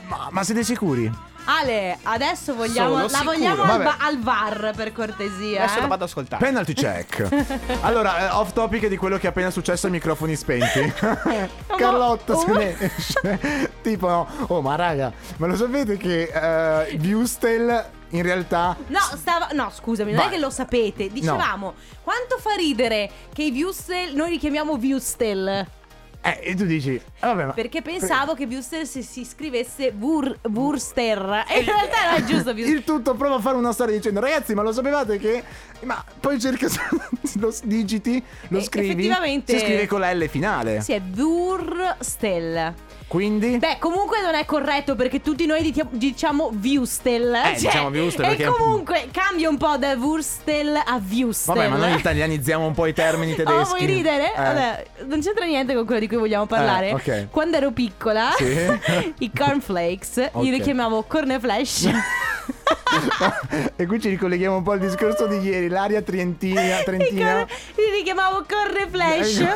ma, 0.08 0.28
ma 0.32 0.44
siete 0.44 0.64
sicuri? 0.64 1.12
Ale, 1.48 1.98
adesso 2.04 2.56
vogliamo, 2.56 2.90
Sono 2.90 3.02
la 3.04 3.10
sicuro. 3.10 3.32
vogliamo 3.32 3.62
al, 3.62 3.68
Vabbè. 3.68 3.84
va- 3.84 3.98
al 4.00 4.20
VAR 4.20 4.74
per 4.76 4.92
cortesia. 4.94 5.64
Adesso 5.64 5.78
eh? 5.78 5.82
la 5.82 5.88
vado 5.88 6.04
ad 6.04 6.10
ascoltare. 6.10 6.44
Penalty 6.44 6.74
check. 6.74 7.28
Allora, 7.82 8.30
eh, 8.30 8.32
off 8.32 8.54
topic 8.54 8.88
di 8.88 8.98
quello 8.98 9.18
che 9.18 9.28
è 9.28 9.30
appena 9.30 9.52
successo 9.52 9.86
ai 9.86 9.92
microfoni 9.92 10.36
spenti. 10.36 10.92
Carlotta 11.78 12.34
oh, 12.34 12.40
se 12.40 12.52
ne 12.52 12.76
esce. 12.80 13.72
tipo, 13.84 14.08
no. 14.08 14.28
oh, 14.48 14.62
ma 14.62 14.76
raga, 14.76 15.12
ma 15.38 15.46
lo 15.46 15.56
sapete 15.56 15.98
che 15.98 16.32
eh, 16.34 16.98
Viewstel 16.98 17.90
in 18.18 18.24
realtà. 18.24 18.76
No, 18.88 19.00
stava. 19.18 19.50
No, 19.54 19.72
scusami, 19.74 20.12
non 20.12 20.22
Vai. 20.22 20.30
è 20.30 20.34
che 20.36 20.40
lo 20.40 20.50
sapete. 20.50 21.10
Dicevamo, 21.10 21.74
quanto 22.02 22.38
fa 22.38 22.56
ridere 22.56 23.10
che 23.34 23.44
i 23.44 23.52
Viewstel. 23.52 24.16
Noi 24.16 24.32
li 24.32 24.38
chiamiamo 24.38 24.78
Viewstel. 24.78 25.68
Eh, 26.22 26.40
e 26.42 26.56
tu 26.56 26.66
dici, 26.66 26.96
eh, 26.96 27.02
vabbè, 27.20 27.46
ma 27.46 27.52
Perché 27.54 27.84
pensavo 27.84 28.34
che 28.34 28.46
Wuster 28.46 28.88
si, 28.88 29.04
si 29.04 29.24
scrivesse 29.24 29.94
Wur, 29.96 30.36
Wurster. 30.52 31.46
E 31.48 31.60
in 31.60 31.66
realtà 31.66 32.16
è 32.16 32.24
giusto 32.24 32.50
Wuster. 32.50 32.68
il 32.76 32.84
tutto 32.84 33.14
prova 33.14 33.36
a 33.36 33.40
fare 33.40 33.56
una 33.58 33.72
storia 33.72 33.96
dicendo 33.96 34.22
ragazzi 34.22 34.56
ma 34.56 34.64
lo 34.64 34.72
sapevate 34.72 35.20
che 35.20 35.44
ma 35.82 36.04
poi 36.20 36.40
cerca 36.40 36.66
lo 37.40 37.54
digiti 37.66 38.24
lo 38.48 38.58
Eh, 38.58 38.64
scrivi 38.64 38.90
effettivamente- 38.94 39.54
si 39.56 39.64
scrive 39.66 39.86
con 39.86 40.00
la 40.00 40.12
L 40.16 40.28
finale 40.28 40.82
Sì, 40.82 40.94
è 40.94 41.02
Wurstel. 41.16 42.74
Quindi 43.08 43.58
Beh, 43.58 43.78
comunque 43.80 44.22
non 44.22 44.34
è 44.36 44.46
corretto 44.46 44.96
perché 44.96 45.22
tutti 45.22 45.46
noi 45.46 45.74
diciamo 45.92 46.52
Wustel. 46.62 47.34
Eh, 47.34 47.54
diciamo 47.60 47.90
Wustel 47.90 48.26
E 48.26 48.28
perché- 48.36 48.46
comunque 48.46 49.08
cambia 49.12 49.48
un 49.50 49.58
po' 49.58 49.78
da 49.78 49.94
Wurstel 49.94 50.76
a 50.76 51.02
Wustel. 51.10 51.54
vabbè 51.56 51.68
ma 51.70 51.78
noi 51.78 51.96
italianizziamo 51.98 52.66
un 52.66 52.74
po' 52.74 52.86
i 52.88 52.94
termini 52.94 53.34
tedeschi 53.36 53.60
Oh, 53.60 53.66
vuoi 53.66 53.86
ridere? 53.86 54.34
Eh. 54.34 54.42
Vabbè, 54.42 54.86
non 55.08 55.22
c'entra 55.22 55.46
niente 55.46 55.74
con 55.76 55.86
quello 55.86 56.00
di 56.00 56.08
cui 56.08 56.18
vogliamo 56.18 56.46
parlare. 56.46 56.90
Eh, 56.90 56.94
ok. 56.94 57.28
Quando 57.30 57.58
ero 57.58 57.72
piccola, 57.72 58.32
Sì. 58.38 59.14
i 59.20 59.32
cornflakes, 59.36 60.30
Ok. 60.32 60.44
io 60.44 60.52
li 60.52 60.62
chiamavo 60.62 61.04
corneflash. 61.08 61.90
e 63.76 63.86
qui 63.86 64.00
ci 64.00 64.10
ricolleghiamo 64.10 64.58
un 64.58 64.64
po' 64.64 64.72
al 64.72 64.80
discorso 64.80 65.28
di 65.28 65.38
ieri 65.40 65.68
l'aria 65.68 66.02
trientina 66.02 66.62
trentina 66.86 67.46
li 67.76 68.04
chiamavo 68.04 68.46
corneflash. 68.48 69.40
e, 69.40 69.48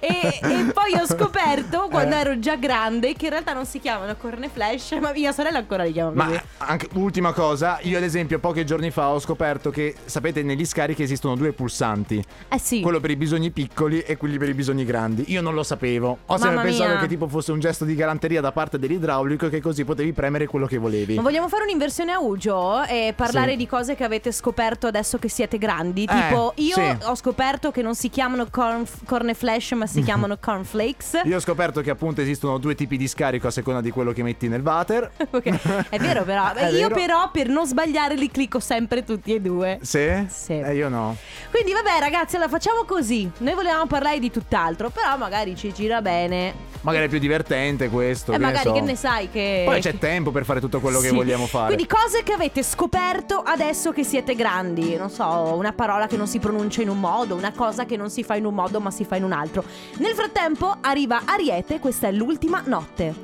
e- 0.00 0.38
e 0.42 0.72
poi 0.72 0.94
ho 1.00 1.06
scoperto 1.06 1.88
quando 1.90 2.14
Eh. 2.16 2.20
ero 2.20 2.38
già 2.38 2.56
grande 2.56 3.14
che 3.14 3.24
in 3.26 3.30
realtà 3.30 3.52
non 3.52 3.66
si 3.66 3.78
chiamano 3.80 4.14
corneflash, 4.16 4.92
ma 5.00 5.12
mia 5.12 5.32
sorella 5.32 5.58
ancora 5.58 5.84
li 5.84 5.92
chiama. 5.92 6.10
Ma 6.26 6.42
anche 6.58 6.88
ultima 6.94 7.32
cosa, 7.32 7.78
io 7.82 7.96
ad 7.96 8.02
esempio 8.04 8.38
pochi 8.38 8.64
giorni 8.64 8.90
fa 8.90 9.08
ho 9.10 9.18
scoperto 9.18 9.70
che 9.70 9.94
sapete 10.04 10.42
negli 10.42 10.64
scarichi 10.64 11.02
esistono 11.02 11.34
due 11.36 11.52
pulsanti, 11.52 12.22
Eh 12.48 12.58
sì. 12.58 12.80
quello 12.80 13.00
per 13.00 13.10
i 13.10 13.16
bisogni 13.16 13.50
piccoli 13.50 14.00
e 14.00 14.16
quelli 14.16 14.38
per 14.38 14.48
i 14.48 14.54
bisogni 14.54 14.84
grandi. 14.84 15.24
Io 15.28 15.40
non 15.42 15.54
lo 15.54 15.62
sapevo. 15.62 16.18
Ho 16.26 16.36
sempre 16.36 16.56
Mamma 16.56 16.62
pensato 16.68 16.90
mia. 16.90 17.00
che 17.00 17.06
tipo 17.08 17.28
fosse 17.28 17.52
un 17.52 17.60
gesto 17.60 17.84
di 17.84 17.94
galanteria 17.94 18.40
da 18.40 18.52
parte 18.52 18.78
dell'idraulico 18.78 19.48
che 19.48 19.60
così 19.60 19.84
potevi 19.84 20.12
premere 20.12 20.46
quello 20.46 20.66
che 20.66 20.78
volevi. 20.78 21.14
Ma 21.16 21.22
vogliamo 21.22 21.48
fare 21.48 21.64
un'inversione 21.76 22.12
a 22.12 22.20
Uggio 22.20 22.82
e 22.84 23.12
parlare 23.14 23.50
Sì. 23.52 23.56
di 23.58 23.66
cose 23.66 23.94
che 23.94 24.02
avete 24.04 24.32
scoperto 24.32 24.86
adesso 24.86 25.18
che 25.18 25.28
siete 25.28 25.58
grandi? 25.58 26.06
Tipo, 26.06 26.52
io 26.56 26.74
sì. 26.74 26.96
ho 27.04 27.14
scoperto 27.14 27.70
che 27.70 27.82
non 27.82 27.94
si 27.94 28.08
chiamano 28.08 28.46
corn, 28.50 28.84
corneflash, 29.04 29.72
ma 29.72 29.86
si 29.86 30.00
chiamano 30.02 30.38
cornflakes. 30.40 31.20
Io 31.24 31.36
ho 31.36 31.40
scoperto 31.40 31.82
che 31.82 31.90
appunto 31.90 32.22
esistono 32.22 32.56
due 32.58 32.74
tipi 32.74 32.96
di 32.96 33.06
scarico 33.06 33.46
a 33.48 33.50
seconda 33.50 33.82
di 33.82 33.90
quello 33.90 34.12
che 34.12 34.22
metti 34.22 34.48
nel 34.48 34.62
water. 34.62 35.10
Ok, 35.36 35.88
È 35.90 35.98
vero, 35.98 36.22
però. 36.24 36.52
È 36.54 36.66
io, 36.68 36.88
vero. 36.88 36.94
però, 36.94 37.30
per 37.30 37.48
non 37.48 37.66
sbagliare, 37.66 38.14
li 38.14 38.30
clicco 38.30 38.58
sempre 38.58 39.04
tutti 39.04 39.34
e 39.34 39.40
due. 39.40 39.78
Sì? 39.82 40.24
Sì. 40.28 40.58
Eh, 40.58 40.74
io 40.74 40.88
no. 40.88 41.14
Quindi, 41.50 41.72
vabbè, 41.72 41.98
ragazzi, 42.00 42.36
allora 42.36 42.50
facciamo 42.50 42.84
così. 42.84 43.30
Noi 43.38 43.54
volevamo 43.54 43.86
parlare 43.86 44.18
di 44.18 44.30
tutt'altro, 44.30 44.88
però 44.88 45.16
magari 45.18 45.54
ci 45.56 45.72
gira 45.74 46.00
bene. 46.00 46.54
Magari 46.82 47.06
è 47.06 47.08
più 47.08 47.18
divertente 47.18 47.88
questo. 47.90 48.30
E 48.32 48.34
che 48.36 48.40
ne 48.40 48.46
magari 48.46 48.68
so. 48.68 48.72
che 48.72 48.80
ne 48.80 48.96
sai 48.96 49.28
che. 49.30 49.62
Poi 49.66 49.80
c'è 49.80 49.98
tempo 49.98 50.30
per 50.30 50.44
fare 50.44 50.60
tutto 50.60 50.80
quello 50.80 51.00
che 51.00 51.08
Sì. 51.08 51.14
vogliamo 51.14 51.46
fare. 51.66 51.74
Quindi 51.74 51.86
cose 51.86 52.22
che 52.22 52.32
avete 52.32 52.62
scoperto 52.62 53.42
adesso 53.44 53.92
che 53.92 54.04
siete 54.04 54.34
grandi. 54.34 54.96
Non 54.96 55.10
so, 55.10 55.54
una 55.56 55.72
parola 55.72 56.06
che 56.06 56.16
non 56.16 56.26
si 56.26 56.38
pronuncia 56.38 56.82
in 56.82 56.88
un 56.88 56.98
modo, 57.00 57.34
una 57.34 57.52
cosa 57.52 57.84
che 57.84 57.96
non 57.96 58.10
si 58.10 58.22
fa 58.22 58.36
in 58.36 58.44
un 58.44 58.54
modo 58.54 58.80
ma 58.80 58.90
si 58.90 59.04
fa 59.04 59.16
in 59.16 59.24
un 59.24 59.32
altro. 59.32 59.64
Nel 59.98 60.14
frattempo 60.14 60.76
arriva 60.80 61.22
Ariete, 61.24 61.78
questa 61.78 62.08
è 62.08 62.12
l'ultima 62.12 62.62
notte. 62.66 63.14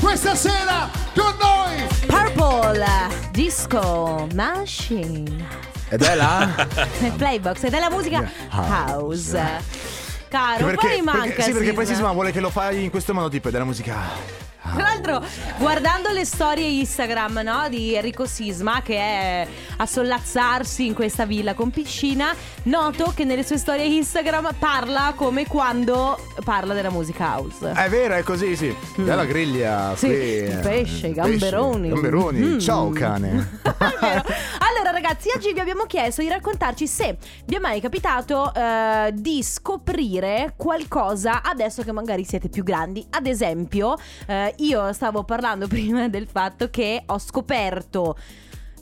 Questa 0.00 0.34
sera 0.34 0.88
con 1.14 1.34
noi 1.40 1.86
Purple 2.06 2.86
Disco 3.30 4.26
Machine. 4.34 5.72
Ed 5.88 6.02
è 6.02 6.14
là? 6.14 6.66
Playbox 7.16 7.62
ed 7.64 7.72
è 7.74 7.78
la 7.80 7.90
musica 7.90 8.28
house. 8.50 9.62
Caro, 10.28 10.66
un 10.66 10.74
po' 10.74 10.86
mi 10.88 11.00
manca. 11.02 11.22
perché- 11.22 11.42
sì, 11.42 11.52
perché 11.52 11.72
poi. 11.72 11.86
Sisma 11.86 12.10
vuole 12.12 12.32
che 12.32 12.40
lo 12.40 12.50
fai 12.50 12.84
in 12.84 12.90
questo 12.90 13.14
modo 13.14 13.28
tipo 13.28 13.50
della 13.50 13.64
musica. 13.64 13.96
Tra 14.72 14.82
l'altro, 14.82 15.22
guardando 15.58 16.10
le 16.10 16.24
storie 16.24 16.66
Instagram 16.66 17.40
no, 17.44 17.68
di 17.68 17.94
Enrico 17.94 18.24
Sisma, 18.26 18.80
che 18.82 18.96
è 18.96 19.46
a 19.76 19.86
sollazzarsi 19.86 20.86
in 20.86 20.94
questa 20.94 21.26
villa 21.26 21.54
con 21.54 21.70
piscina, 21.70 22.34
noto 22.64 23.12
che 23.14 23.24
nelle 23.24 23.44
sue 23.44 23.58
storie 23.58 23.84
Instagram 23.84 24.54
parla 24.58 25.12
come 25.14 25.46
quando 25.46 26.18
parla 26.44 26.72
della 26.74 26.90
musica 26.90 27.36
house. 27.36 27.72
È 27.72 27.88
vero, 27.88 28.14
è 28.14 28.22
così, 28.22 28.56
sì. 28.56 28.74
Dalla 28.96 29.24
griglia. 29.24 29.90
Mm. 29.90 29.94
Sì, 29.94 30.06
qui, 30.06 30.58
pesce, 30.62 31.06
i 31.08 31.12
gamberoni. 31.12 31.88
Gamberoni. 31.90 32.38
Mm. 32.38 32.58
Ciao 32.58 32.88
cane. 32.90 33.60
Ragazzi, 35.14 35.30
oggi 35.36 35.52
vi 35.52 35.60
abbiamo 35.60 35.84
chiesto 35.84 36.22
di 36.22 36.28
raccontarci 36.28 36.88
se 36.88 37.16
vi 37.46 37.54
è 37.54 37.60
mai 37.60 37.80
capitato 37.80 38.52
eh, 38.52 39.12
di 39.14 39.44
scoprire 39.44 40.54
qualcosa 40.56 41.40
adesso 41.40 41.84
che 41.84 41.92
magari 41.92 42.24
siete 42.24 42.48
più 42.48 42.64
grandi. 42.64 43.06
Ad 43.10 43.28
esempio, 43.28 43.96
eh, 44.26 44.52
io 44.56 44.92
stavo 44.92 45.22
parlando 45.22 45.68
prima 45.70 46.08
del 46.08 46.26
fatto 46.26 46.68
che 46.68 47.04
ho 47.06 47.18
scoperto 47.20 48.16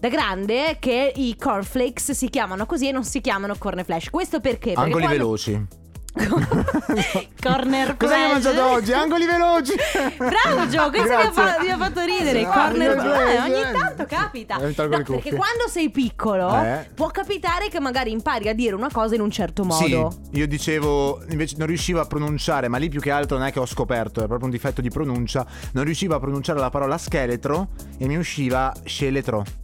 da 0.01 0.09
grande 0.09 0.79
che 0.81 1.13
i 1.15 1.37
cornflakes 1.37 2.13
si 2.13 2.31
chiamano 2.31 2.65
così 2.65 2.89
e 2.89 2.93
non 2.93 3.05
si 3.05 3.21
chiamano 3.21 3.55
cornflash. 3.59 4.09
Questo 4.09 4.41
perché? 4.41 4.73
Perché 4.73 4.81
Angoli 4.81 5.05
quando- 5.05 5.19
veloci. 5.19 5.81
Corner 7.43 7.97
Cosa 7.97 8.15
hai 8.15 8.33
mangiato 8.33 8.67
oggi? 8.67 8.93
Angoli 8.93 9.25
veloci. 9.25 9.73
Bravo 10.19 10.69
Gio, 10.69 10.91
questo 10.91 11.09
mi 11.09 11.23
ha, 11.23 11.33
fa- 11.33 11.57
mi 11.61 11.71
ha 11.71 11.77
fatto 11.79 12.03
ridere. 12.05 12.45
Ah, 12.45 12.51
Corner 12.51 12.99
angoli 12.99 13.33
eh, 13.33 13.41
ogni 13.41 13.61
eh. 13.61 13.73
tanto 13.73 14.05
capita. 14.05 14.57
No, 14.57 14.71
perché 14.73 15.31
quando 15.35 15.69
sei 15.69 15.91
piccolo 15.91 16.55
Eh. 16.55 16.91
può 16.95 17.09
capitare 17.09 17.69
che 17.69 17.81
magari 17.81 18.11
impari 18.11 18.49
a 18.49 18.55
dire 18.55 18.75
una 18.75 18.91
cosa 18.93 19.15
in 19.15 19.23
un 19.23 19.31
certo 19.31 19.65
modo. 19.65 20.11
Sì, 20.31 20.39
io 20.39 20.47
dicevo, 20.47 21.23
invece 21.31 21.57
non 21.57 21.67
riuscivo 21.67 22.01
a 22.01 22.07
pronunciare, 22.07 22.69
ma 22.69 22.77
lì 22.77 22.89
più 22.89 23.01
che 23.01 23.11
altro 23.11 23.39
non 23.39 23.47
è 23.47 23.53
che 23.53 23.59
ho 23.59 23.67
scoperto, 23.67 24.21
è 24.23 24.27
proprio 24.27 24.45
un 24.47 24.51
difetto 24.51 24.83
di 24.83 24.91
pronuncia. 24.91 25.47
Non 25.73 25.85
riuscivo 25.85 26.15
a 26.15 26.21
pronunciare 26.21 26.59
la 26.59 26.71
parola 26.71 26.99
scheletro 26.99 27.69
e 27.99 28.07
mi 28.07 28.17
usciva 28.17 28.73
sceletro. 28.85 29.62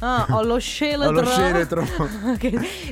Ah, 0.00 0.26
ho 0.30 0.42
lo 0.42 0.58
sceletro. 0.58 1.06
Ho 1.08 1.10
lo 1.12 1.24
sceletro. 1.24 1.86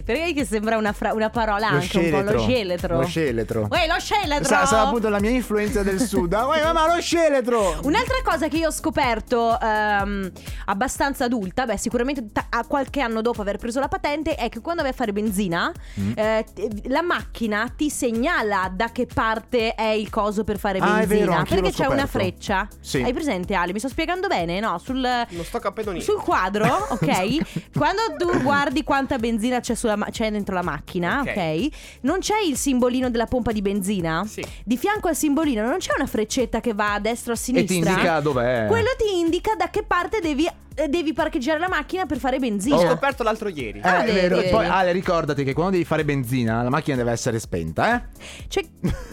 Perché 0.05 0.33
che 0.35 0.45
sembra 0.45 0.77
una, 0.77 0.93
fra- 0.93 1.13
una 1.13 1.31
parola 1.31 1.71
Lo 1.71 1.77
anche 1.77 1.99
un 1.99 2.11
po' 2.11 2.33
lo 2.33 2.39
sceletro. 2.39 2.97
Lo 3.01 3.07
sceletro. 3.07 3.69
Uè, 3.71 3.87
lo 3.87 3.99
sceletro. 3.99 4.45
Sa- 4.45 4.67
sarà 4.67 4.83
appunto 4.89 5.09
la 5.09 5.21
mia 5.21 5.31
influenza 5.31 5.83
del 5.83 6.01
sud. 6.01 6.33
Ah, 6.33 6.47
uè, 6.47 6.63
mamma, 6.63 6.95
lo 6.95 7.01
sceletro! 7.01 7.81
Un'altra 7.83 8.17
cosa 8.25 8.49
che 8.49 8.57
io 8.59 8.69
ho 8.69 8.73
scoperto 8.73 9.59
ehm, 9.61 10.31
abbastanza 10.67 11.25
adulta, 11.25 11.67
beh, 11.67 11.77
sicuramente 11.77 12.27
ta- 12.33 12.47
a 12.51 12.65
qualche 12.67 13.01
anno 13.01 13.21
dopo 13.23 13.41
aver 13.43 13.59
preso 13.59 13.81
la 13.81 13.89
patente, 13.89 14.35
è 14.35 14.49
che 14.49 14.61
quando 14.61 14.83
vai 14.83 14.91
a 14.91 14.95
fare 14.95 15.13
benzina, 15.13 15.73
Mm. 16.01 16.13
eh, 16.17 16.45
t- 16.55 16.87
la 16.87 17.03
macchina 17.03 17.71
ti 17.77 17.91
segnala 17.91 18.71
da 18.75 18.91
che 18.93 19.07
parte 19.13 19.75
è 19.75 19.89
il 19.89 20.11
coso 20.11 20.45
per 20.45 20.59
fare 20.59 20.79
Ah, 20.79 21.01
è 21.01 21.07
benzina. 21.07 21.43
vero, 21.43 21.43
perché 21.49 21.73
c'è 21.73 21.87
una 21.87 22.07
freccia. 22.07 22.69
Sì. 22.81 23.03
Hai 23.03 23.13
presente, 23.13 23.55
Ali? 23.55 23.73
Mi 23.73 23.79
sto 23.79 23.89
spiegando 23.89 24.27
bene? 24.29 24.61
No, 24.61 24.79
sul. 24.79 24.99
Non 25.01 25.45
sto 25.45 25.59
capendo 25.59 25.91
niente. 25.93 26.11
Sul 26.11 26.21
quadro, 26.23 26.51
ok? 26.91 27.71
Quando 27.77 28.03
tu 28.19 28.43
guardi 28.43 28.85
quanta 28.85 29.19
benzina 29.19 29.61
c'è, 29.61 29.75
ma- 29.97 30.09
c'è 30.11 30.31
dentro 30.31 30.55
la 30.55 30.63
macchina, 30.63 31.21
ok? 31.27 31.69
Non 32.03 32.19
c'è 32.21 32.41
il 32.47 32.57
simbolino 32.57 33.11
della 33.11 33.27
pompa 33.27 33.53
di 33.53 33.63
benzina? 33.63 34.25
Sì. 34.27 34.45
Di 34.65 34.77
fianco 34.77 35.09
al 35.09 35.17
simbolino 35.17 35.67
non 35.67 35.79
c'è 35.79 35.93
una 35.97 36.07
freccetta 36.07 36.61
che 36.61 36.75
va 36.75 36.95
a 36.95 36.99
destra 37.01 37.33
o 37.33 37.35
a 37.35 37.39
E 37.39 37.41
sinistra? 37.43 37.75
ti 37.75 37.89
indica 37.91 38.21
dov'è. 38.21 38.67
Quello 38.69 38.91
ti 38.97 39.19
indica 39.19 39.55
da 39.55 39.69
che 39.71 39.83
parte 39.83 40.21
devi, 40.21 40.49
eh, 40.75 40.89
devi 40.89 41.13
parcheggiare 41.13 41.59
la 41.59 41.69
macchina 41.69 42.07
per 42.07 42.19
fare 42.19 42.39
benzina. 42.39 42.77
L'ho 42.77 42.89
scoperto 42.89 43.23
l'altro 43.23 43.49
ieri. 43.49 43.79
Eh, 43.79 43.89
Ah, 43.89 44.05
è 44.05 44.13
vero. 44.13 44.37
vedi, 44.37 44.51
Poi. 44.51 44.67
Ale, 44.67 44.93
ricordati 44.93 45.45
che 45.45 45.53
quando 45.53 45.73
devi 45.73 45.85
fare 45.85 46.05
benzina, 46.05 46.63
la 46.63 46.71
macchina 46.71 46.97
deve 46.97 47.11
essere 47.13 47.39
spenta, 47.39 47.95
eh? 47.97 48.03
Cioè, 48.49 48.65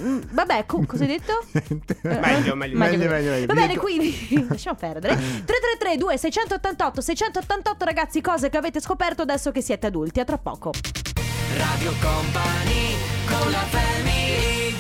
mm, 0.02 0.20
vabbè, 0.32 0.66
co- 0.66 0.84
cosa 0.88 1.04
hai 1.04 1.10
detto? 1.10 1.34
Eh, 1.54 2.20
Meglio, 2.20 2.56
meglio. 2.56 2.78
Meglio, 2.78 3.10
meglio, 3.10 3.32
meglio. 3.32 3.46
Va 3.46 3.54
bene, 3.54 3.78
quindi 3.78 4.46
lasciamo 4.50 4.78
perdere. 4.78 5.16
333 5.16 5.98
2688 5.98 7.02
688 7.02 7.86
ragazzi, 7.86 8.22
cose 8.22 8.50
che 8.50 8.58
avete 8.58 8.80
scoperto 8.80 9.22
adesso 9.22 9.52
che 9.52 9.62
siete 9.62 9.88
adulti. 9.88 10.20
A 10.20 10.24
tra 10.26 10.38
poco. 10.38 10.72
Radio 11.58 11.92
Company 12.00 12.96
con 13.28 13.52
la 13.52 13.58
family 13.70 14.76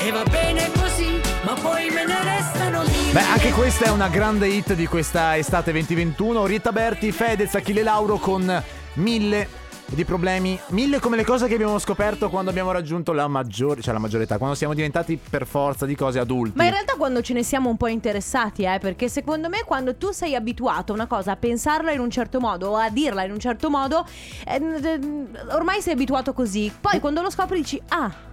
E 0.00 0.10
va 0.10 0.22
bene 0.24 0.70
così, 0.72 1.20
poi 1.54 1.90
me 1.90 2.04
ne 2.04 2.22
restano 2.22 2.82
mille 2.82 3.12
Beh, 3.12 3.20
anche 3.20 3.50
questa 3.50 3.86
è 3.86 3.90
una 3.90 4.08
grande 4.08 4.48
hit 4.48 4.74
di 4.74 4.86
questa 4.86 5.36
estate 5.36 5.70
2021. 5.72 6.46
Rita 6.46 6.72
Berti, 6.72 7.12
Fedez, 7.12 7.54
Achille 7.54 7.82
Lauro 7.82 8.16
con 8.18 8.62
mille 8.94 9.48
di 9.86 10.04
problemi, 10.04 10.58
mille 10.68 10.98
come 10.98 11.16
le 11.16 11.24
cose 11.24 11.46
che 11.46 11.54
abbiamo 11.54 11.78
scoperto 11.78 12.28
quando 12.30 12.50
abbiamo 12.50 12.72
raggiunto 12.72 13.12
la 13.12 13.28
maggiore, 13.28 13.80
cioè 13.80 13.92
la 13.92 14.00
maggiore 14.00 14.24
età, 14.24 14.38
quando 14.38 14.56
siamo 14.56 14.74
diventati 14.74 15.18
per 15.30 15.46
forza 15.46 15.86
di 15.86 15.94
cose 15.94 16.18
adulti. 16.18 16.56
Ma 16.56 16.64
in 16.64 16.70
realtà 16.70 16.94
quando 16.96 17.20
ce 17.20 17.32
ne 17.34 17.42
siamo 17.42 17.68
un 17.68 17.76
po' 17.76 17.86
interessati, 17.88 18.64
eh, 18.64 18.78
perché 18.80 19.08
secondo 19.08 19.48
me 19.48 19.62
quando 19.64 19.94
tu 19.96 20.10
sei 20.10 20.34
abituato 20.34 20.92
a 20.92 20.94
una 20.94 21.06
cosa, 21.06 21.32
a 21.32 21.36
pensarla 21.36 21.92
in 21.92 22.00
un 22.00 22.10
certo 22.10 22.40
modo 22.40 22.70
o 22.70 22.76
a 22.76 22.88
dirla 22.90 23.24
in 23.24 23.32
un 23.32 23.38
certo 23.38 23.70
modo, 23.70 24.04
eh, 24.46 25.00
ormai 25.52 25.80
sei 25.80 25.92
abituato 25.92 26.32
così. 26.32 26.72
Poi 26.80 26.98
quando 26.98 27.22
lo 27.22 27.30
scopri 27.30 27.58
dici, 27.60 27.80
ah, 27.88 28.32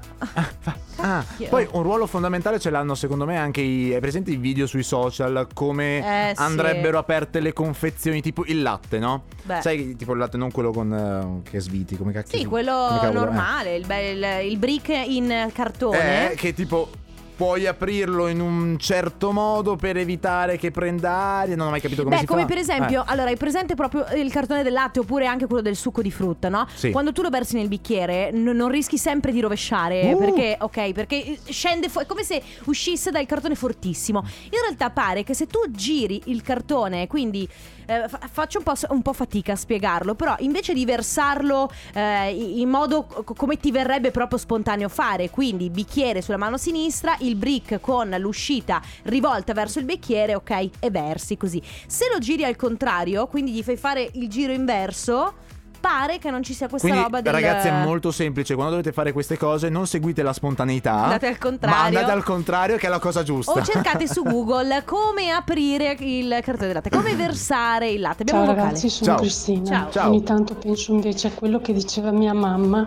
Ah, 0.97 1.23
Cacchio. 1.25 1.47
poi 1.49 1.67
un 1.71 1.81
ruolo 1.81 2.05
fondamentale 2.05 2.59
ce 2.59 2.69
l'hanno 2.69 2.93
secondo 2.93 3.25
me 3.25 3.39
anche 3.39 3.61
i, 3.61 3.91
hai 3.91 3.99
presente 3.99 4.29
i 4.29 4.35
video 4.35 4.67
sui 4.67 4.83
social 4.83 5.47
come 5.51 6.29
Eh, 6.29 6.35
sì. 6.35 6.41
andrebbero 6.43 6.99
aperte 6.99 7.39
le 7.39 7.53
confezioni 7.53 8.21
tipo 8.21 8.43
il 8.45 8.61
latte, 8.61 8.99
no? 8.99 9.23
Beh. 9.41 9.61
Sai 9.61 9.95
tipo 9.95 10.11
il 10.11 10.19
latte 10.19 10.37
non 10.37 10.51
quello 10.51 10.69
con, 10.71 11.40
che 11.43 11.59
sviti, 11.59 11.95
come 11.97 12.11
cacchio. 12.11 12.37
Sì, 12.37 12.45
quello 12.45 12.71
cavolo 12.71 13.07
è? 13.09 13.11
normale, 13.13 13.75
il, 13.75 13.85
bel- 13.85 14.45
il 14.45 14.57
brick 14.57 14.89
in 14.89 15.49
cartone. 15.53 16.31
Eh, 16.31 16.35
che 16.35 16.53
tipo 16.53 16.89
puoi 17.33 17.65
aprirlo 17.65 18.27
in 18.27 18.39
un 18.39 18.77
certo 18.77 19.31
modo 19.31 19.75
per 19.75 19.97
evitare 19.97 20.59
che 20.59 20.69
prenda 20.69 21.09
aria. 21.11 21.55
Non 21.55 21.67
ho 21.67 21.69
mai 21.71 21.81
capito 21.81 22.03
come 22.03 22.13
Beh, 22.13 22.21
si 22.21 22.27
come 22.27 22.41
fa. 22.41 22.47
per 22.47 22.57
esempio, 22.59 23.01
Eh. 23.01 23.05
allora 23.07 23.29
hai 23.29 23.35
presente 23.37 23.73
proprio 23.73 24.05
il 24.15 24.31
cartone 24.31 24.61
del 24.61 24.73
latte 24.73 24.99
oppure 24.99 25.25
anche 25.25 25.47
quello 25.47 25.63
del 25.63 25.75
succo 25.75 26.03
di 26.03 26.11
frutta, 26.11 26.49
no? 26.49 26.67
Sì. 26.71 26.91
Quando 26.91 27.11
tu 27.11 27.23
lo 27.23 27.29
versi 27.31 27.55
nel 27.55 27.67
bicchiere 27.67 28.29
n- 28.31 28.43
non 28.55 28.69
rischi 28.69 28.99
sempre 28.99 29.31
di 29.31 29.39
rovesciare 29.39 30.13
Uh. 30.13 30.19
perché, 30.19 30.55
ok, 30.59 30.91
perché 30.91 31.39
scende 31.49 31.89
fuori, 31.89 32.05
è 32.05 32.09
come 32.09 32.23
se 32.23 32.39
uscisse 32.65 33.09
dal 33.09 33.25
cartone 33.25 33.55
fortissimo. 33.55 34.19
In 34.43 34.59
realtà 34.61 34.91
pare 34.91 35.23
che 35.23 35.33
se 35.33 35.47
tu 35.47 35.61
giri 35.71 36.21
il 36.25 36.43
cartone, 36.43 37.07
quindi 37.07 37.49
eh, 37.85 38.07
fa- 38.07 38.19
faccio 38.31 38.59
un 38.59 38.63
po', 38.63 38.73
un 38.89 39.01
po' 39.01 39.13
fatica 39.13 39.53
a 39.53 39.55
spiegarlo, 39.55 40.15
però 40.15 40.35
invece 40.39 40.73
di 40.73 40.85
versarlo 40.85 41.71
eh, 41.93 42.31
in 42.31 42.69
modo 42.69 43.03
co- 43.03 43.33
come 43.33 43.57
ti 43.57 43.71
verrebbe 43.71 44.11
proprio 44.11 44.37
spontaneo 44.37 44.89
fare, 44.89 45.29
quindi 45.29 45.69
bicchiere 45.69 46.21
sulla 46.21 46.37
mano 46.37 46.57
sinistra, 46.57 47.15
il 47.19 47.35
brick 47.35 47.79
con 47.79 48.09
l'uscita 48.19 48.81
rivolta 49.03 49.53
verso 49.53 49.79
il 49.79 49.85
bicchiere, 49.85 50.35
ok, 50.35 50.69
e 50.79 50.89
versi 50.89 51.37
così. 51.37 51.61
Se 51.87 52.09
lo 52.11 52.19
giri 52.19 52.43
al 52.43 52.55
contrario, 52.55 53.27
quindi 53.27 53.51
gli 53.51 53.63
fai 53.63 53.77
fare 53.77 54.09
il 54.13 54.27
giro 54.29 54.53
inverso, 54.53 55.33
pare 55.81 56.19
che 56.19 56.29
non 56.29 56.43
ci 56.43 56.53
sia 56.53 56.69
questa 56.69 56.87
Quindi, 56.87 57.03
roba 57.05 57.21
del 57.21 57.33
ragazzi, 57.33 57.67
è 57.67 57.83
molto 57.83 58.11
semplice. 58.11 58.53
Quando 58.53 58.71
dovete 58.75 58.93
fare 58.93 59.11
queste 59.11 59.37
cose, 59.37 59.67
non 59.67 59.87
seguite 59.87 60.21
la 60.23 60.31
spontaneità. 60.31 60.93
Andate 61.03 61.27
al 61.27 61.37
contrario. 61.37 61.77
Ma 61.77 61.85
andate 61.85 62.11
al 62.11 62.23
contrario, 62.23 62.77
che 62.77 62.85
è 62.87 62.89
la 62.89 62.99
cosa 62.99 63.23
giusta. 63.23 63.51
o 63.51 63.61
cercate 63.63 64.07
su 64.07 64.21
Google 64.23 64.83
come 64.85 65.31
aprire 65.31 65.97
il 65.99 66.39
cartone 66.43 66.67
di 66.67 66.73
latte, 66.73 66.89
come 66.89 67.15
versare 67.15 67.89
il 67.89 67.99
latte. 67.99 68.21
Abbiamo 68.21 68.41
Ciao 68.41 68.49
un 68.49 68.55
vocale. 68.55 68.67
ragazzi, 68.69 68.89
sono 68.89 69.05
Ciao. 69.11 69.19
Cristina. 69.19 69.65
Ciao. 69.65 69.91
Ciao. 69.91 70.09
Ogni 70.09 70.23
tanto 70.23 70.53
penso 70.55 70.91
invece 70.93 71.27
a 71.27 71.31
quello 71.31 71.59
che 71.59 71.73
diceva 71.73 72.11
mia 72.11 72.33
mamma, 72.33 72.85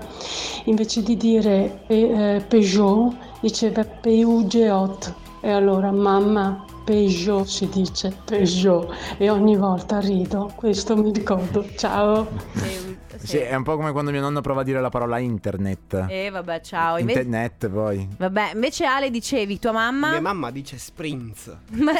invece 0.65 1.03
di 1.03 1.17
dire 1.17 1.83
pe- 1.87 2.37
eh, 2.37 2.41
Peugeot, 2.41 3.15
diceva 3.41 3.85
Peugeot. 3.85 5.15
E 5.41 5.51
allora 5.51 5.91
mamma, 5.91 6.64
Peugeot 6.85 7.47
si 7.47 7.69
dice 7.69 8.15
Peugeot 8.25 8.93
e 9.17 9.31
ogni 9.31 9.57
volta 9.57 10.01
rido, 10.01 10.53
questo 10.55 10.97
mi 10.97 11.13
ricordo. 11.13 11.65
Ciao. 11.77 12.29
Sì, 13.19 13.27
Sì, 13.27 13.37
è 13.39 13.55
un 13.55 13.63
po' 13.63 13.77
come 13.77 13.93
quando 13.93 14.11
mio 14.11 14.21
nonno 14.21 14.41
prova 14.41 14.61
a 14.61 14.65
dire 14.65 14.81
la 14.81 14.89
parola 14.89 15.19
internet. 15.19 16.07
E 16.09 16.31
vabbè, 16.31 16.61
ciao. 16.61 16.99
Internet, 16.99 17.69
poi. 17.69 18.09
vabbè, 18.17 18.51
invece 18.55 18.85
Ale 18.85 19.11
dicevi 19.11 19.59
tua 19.59 19.73
mamma 19.73 20.11
Mia 20.11 20.21
mamma 20.21 20.51
dice 20.51 20.79
Sprinz. 20.79 21.51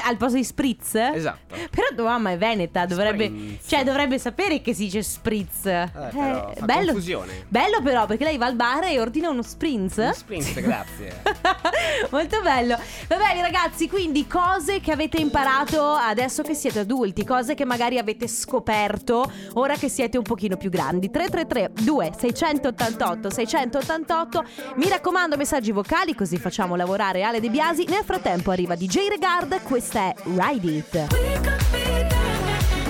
al 0.05 0.17
posto 0.17 0.37
di 0.37 0.45
spritz? 0.45 0.95
Esatto. 0.95 1.55
Però 1.71 1.87
tua 1.95 2.05
mamma 2.05 2.31
è 2.33 2.39
veneta, 2.39 2.87
dovrebbe, 2.87 3.27
Spritz. 3.27 3.69
cioè, 3.69 3.85
dovrebbe 3.85 4.19
sapere 4.19 4.61
che 4.61 4.75
si 4.75 4.85
dice 4.85 5.03
spritz. 5.03 5.67
Eh, 5.67 5.91
però 5.93 6.53
fa 6.55 6.65
bello, 6.65 6.87
confusione. 6.93 7.45
bello 7.49 7.81
però 7.83 8.07
perché 8.07 8.25
lei 8.25 8.37
va 8.39 8.47
al 8.47 8.55
bar 8.57 8.85
e 8.85 9.01
ordina 9.01 9.29
uno 9.31 9.43
spritz. 9.43 10.11
Sprinz, 10.11 10.55
grazie. 10.61 11.23
Molto 12.11 12.41
bello. 12.43 12.77
Va 13.09 13.17
bene 13.17 13.41
ragazzi, 13.41 13.89
quindi 13.89 14.27
cose 14.27 14.81
che 14.81 14.93
avete 14.93 15.21
imparato 15.21 15.83
adesso 15.93 16.43
che 16.43 16.55
siete 16.55 16.81
adulti, 16.81 17.25
cose 17.25 17.55
che 17.55 17.65
magari 17.65 17.99
avete 17.99 18.29
scoperto 18.29 19.31
ora 19.55 19.75
che 19.77 19.89
siete 19.89 20.17
un 20.17 20.23
pochino 20.25 20.57
più 20.57 20.71
grandi. 20.71 21.04
333 21.11 21.85
2688 21.85 23.31
688. 23.31 24.45
Mi 24.77 24.89
raccomando 24.89 25.37
messaggi 25.37 25.73
vocali 25.73 26.15
così 26.15 26.37
facciamo 26.39 26.77
lavorare 26.77 27.23
Ale 27.23 27.41
De 27.41 27.51
Biasi. 27.51 27.85
Nel 27.89 28.05
frattempo 28.05 28.51
arriva 28.51 28.75
DJ 28.75 29.09
Regard, 29.09 29.63
questa 29.63 30.09
è 30.09 30.15
Ride 30.25 30.71
It. 30.71 31.64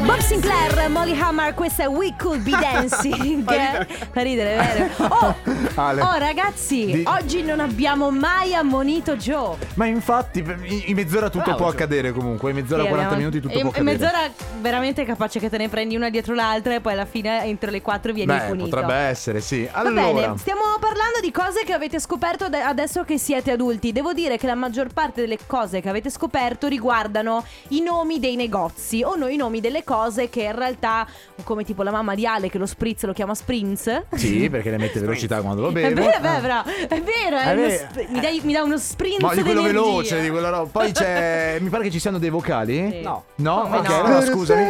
Bob 0.05 0.19
Sinclair, 0.19 0.89
Molly 0.91 1.19
Hammer, 1.19 1.55
questa 1.55 1.85
è 1.85 1.87
We 1.89 2.15
Could 2.19 2.43
Be 2.43 2.51
Dancing. 2.51 3.43
Fa 4.13 4.21
ridere, 4.21 4.57
vero? 4.57 4.91
Oh, 5.15 5.35
Ale. 5.77 6.03
oh, 6.03 6.19
ragazzi, 6.19 6.85
Di- 6.87 7.05
oggi 7.07 7.43
non 7.43 7.59
abbiamo 7.61 8.11
mai 8.11 8.55
ammonito 8.55 9.17
Joe. 9.17 9.57
Ma 9.75 9.87
infatti, 9.87 10.41
in 10.41 10.83
in 10.87 10.95
mezz'ora 10.95 11.31
tutto 11.31 11.45
Bravo, 11.45 11.57
può 11.59 11.67
Gio. 11.69 11.73
accadere 11.73 12.13
comunque. 12.13 12.51
In 12.51 12.57
mezz'ora, 12.57 12.83
Sì, 12.83 12.89
40 12.89 13.15
abbiamo- 13.15 13.17
minuti 13.31 13.41
tutto 13.41 13.55
in, 13.59 13.61
può 13.71 13.81
in 13.81 13.89
accadere. 13.89 14.13
mezz'ora 14.13 14.33
veramente 14.61 15.05
capace 15.05 15.39
che 15.41 15.49
te 15.49 15.57
ne 15.57 15.69
prendi 15.71 15.97
una 15.97 16.11
dietro 16.11 16.35
l'altra 16.35 16.75
e 16.75 16.81
poi 16.81 16.93
alla 16.93 17.07
fine 17.07 17.43
entro 17.45 17.71
le 17.71 17.81
quattro 17.81 18.13
vieni 18.13 18.33
Beh, 18.37 18.45
punito. 18.47 18.69
potrebbe 18.69 18.95
essere, 18.95 19.41
sì. 19.41 19.65
Va 19.65 19.79
Allora, 19.79 20.13
bene, 20.13 20.39
stiamo 20.39 20.61
parlando 20.81 21.21
di 21.23 21.31
cose 21.31 21.65
che 21.65 21.73
avete 21.73 21.99
scoperto 21.99 22.45
ade- 22.45 22.61
adesso 22.61 23.05
che 23.05 23.17
siete 23.17 23.51
adulti. 23.53 23.91
Devo 23.93 24.13
dire 24.13 24.37
che 24.37 24.47
la 24.47 24.55
maggior 24.55 24.89
parte 24.93 25.23
delle 25.23 25.39
cose 25.47 25.81
che 25.81 25.89
avete 25.89 26.11
scoperto 26.11 26.69
riguardano 26.69 27.43
i 27.69 27.81
nomi 27.81 28.19
dei 28.21 28.37
negozi 28.37 29.03
o 29.03 29.17
no, 29.17 29.29
i 29.29 29.37
nomi 29.37 29.61
delle 29.61 29.83
cose 29.95 30.29
che 30.29 30.43
in 30.43 30.55
realtà, 30.57 31.07
come 31.45 31.65
tipo 31.65 31.83
la 31.83 31.91
mamma 31.91 32.15
di 32.15 32.27
Ale 32.27 32.49
che 32.51 32.59
lo 32.59 32.67
spritz 32.67 33.05
lo 33.05 33.13
chiama 33.13 33.35
Sprinz. 33.35 34.03
sì, 34.15 34.49
perché 34.51 34.71
le 34.71 34.79
mette 34.79 34.99
velocità 35.01 35.41
quando 35.41 35.63
lo 35.63 35.69
È 35.69 35.73
beve. 35.73 35.95
vero, 35.95 36.11
è 36.11 36.21
vero, 36.21 36.41
però, 36.41 36.63
è 36.65 37.01
vero, 37.03 37.37
è 37.37 37.43
È 37.45 37.53
uno 37.53 37.61
vero. 37.67 37.87
sp- 37.91 38.09
mi, 38.09 38.21
dai- 38.21 38.41
mi 38.43 38.53
dà 38.53 38.63
uno 38.63 38.77
sprint 38.79 39.21
Ma 39.21 39.35
di 39.35 39.43
quello 39.43 39.63
d'energia. 39.63 39.81
veloce, 39.83 40.21
di 40.21 40.31
quella 40.31 40.49
roba. 40.49 40.69
Poi 40.71 40.93
c'è. 40.93 41.59
mi 41.63 41.69
pare 41.69 41.85
che 41.85 41.91
ci 41.91 41.99
siano 42.01 42.19
dei 42.19 42.31
vocali? 42.31 42.89
Sì. 42.91 43.01
No. 43.03 43.25
No? 43.37 43.61
Come 43.63 43.77
ok, 43.79 43.89
no? 43.89 43.95
allora 44.05 44.25
scusami. 44.25 44.63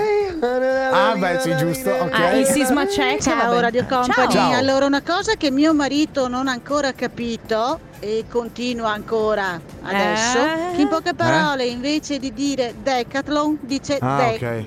Ah, 0.92 1.14
beh, 1.16 1.38
sì, 1.40 1.56
giusto. 1.56 1.90
Ok. 1.90 2.12
Ah, 2.12 2.32
il 2.36 2.46
sisma 2.46 2.84
check. 2.86 3.22
Ciao. 3.22 3.58
Radio 3.60 3.84
Company, 3.88 4.30
Ciao. 4.30 4.52
allora 4.56 4.84
una 4.86 5.02
cosa 5.02 5.34
che 5.34 5.50
mio 5.50 5.72
marito 5.74 6.28
non 6.28 6.48
ha 6.48 6.52
ancora 6.52 6.92
capito 6.92 7.80
e 8.00 8.24
continua 8.30 8.92
ancora 8.92 9.58
adesso, 9.82 10.38
Eh? 10.38 10.76
che 10.76 10.82
in 10.82 10.88
poche 10.88 11.14
parole 11.14 11.64
invece 11.64 12.18
di 12.18 12.32
dire 12.34 12.74
Decathlon 12.82 13.58
dice 13.62 13.96
Ah, 14.00 14.16
de- 14.38 14.64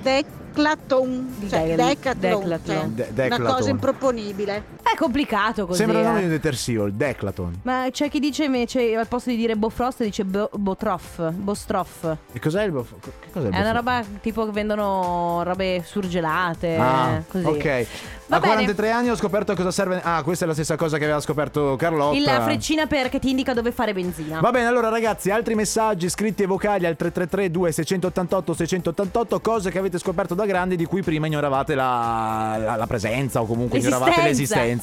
Declaton, 0.58 1.34
cioè 1.48 1.74
Decathlon, 1.76 2.42
Decathlon. 2.42 2.94
cioè, 3.14 3.26
una 3.26 3.52
cosa 3.54 3.70
improponibile. 3.70 4.62
È 4.92 4.96
complicato 4.96 5.66
così. 5.66 5.78
Sembra 5.78 5.98
il 6.00 6.04
nome 6.06 6.16
eh. 6.18 6.20
di 6.20 6.26
un 6.26 6.32
detersivo, 6.32 6.84
il 6.86 6.94
Declaton. 6.94 7.60
Ma 7.62 7.86
c'è 7.90 8.08
chi 8.08 8.18
dice 8.20 8.44
invece 8.44 8.94
al 8.96 9.06
posto 9.06 9.30
di 9.30 9.36
dire 9.36 9.54
Bofrost 9.56 10.02
dice 10.02 10.24
bo- 10.24 10.50
Botroff, 10.54 11.20
Bostroff. 11.30 12.04
E 12.32 12.38
cos'è 12.40 12.64
il 12.64 12.72
bof- 12.72 12.94
Che 13.00 13.10
cos'è 13.32 13.48
il 13.48 13.52
È 13.52 13.60
una 13.60 13.72
bof- 13.72 13.76
roba 13.76 14.04
tipo 14.20 14.44
che 14.46 14.52
vendono 14.52 15.42
robe 15.44 15.82
surgelate. 15.84 16.76
Ah, 16.76 17.22
così. 17.28 17.44
ok. 17.44 17.86
Va 18.28 18.36
a 18.36 18.40
bene. 18.40 18.52
43 18.54 18.90
anni 18.90 19.08
ho 19.10 19.16
scoperto 19.16 19.54
cosa 19.54 19.70
serve. 19.70 20.00
Ah, 20.02 20.22
questa 20.22 20.44
è 20.44 20.48
la 20.48 20.52
stessa 20.54 20.76
cosa 20.76 20.98
che 20.98 21.04
aveva 21.04 21.20
scoperto 21.20 21.76
Carlotta. 21.76 22.16
Il- 22.16 22.22
La 22.24 22.42
freccina 22.42 22.86
per 22.86 23.08
che 23.08 23.18
ti 23.18 23.30
indica 23.30 23.54
dove 23.54 23.72
fare 23.72 23.92
benzina. 23.94 24.40
Va 24.40 24.50
bene, 24.50 24.66
allora 24.66 24.88
ragazzi, 24.90 25.30
altri 25.30 25.54
messaggi 25.54 26.08
scritti 26.10 26.42
e 26.42 26.46
vocali 26.46 26.84
al 26.86 26.96
333 26.96 27.50
2688 27.50 28.54
688, 28.54 29.40
cose 29.40 29.70
che 29.70 29.78
avete 29.78 29.98
scoperto 29.98 30.34
da 30.34 30.44
grandi 30.46 30.76
di 30.76 30.84
cui 30.84 31.02
prima 31.02 31.26
ignoravate 31.26 31.74
la, 31.74 32.56
la- 32.58 32.76
la 32.76 32.86
presenza 32.86 33.40
o 33.40 33.46
comunque 33.46 33.78
ignoravate 33.78 34.20
L'esistenza. 34.22 34.54
l'esistenza. 34.62 34.76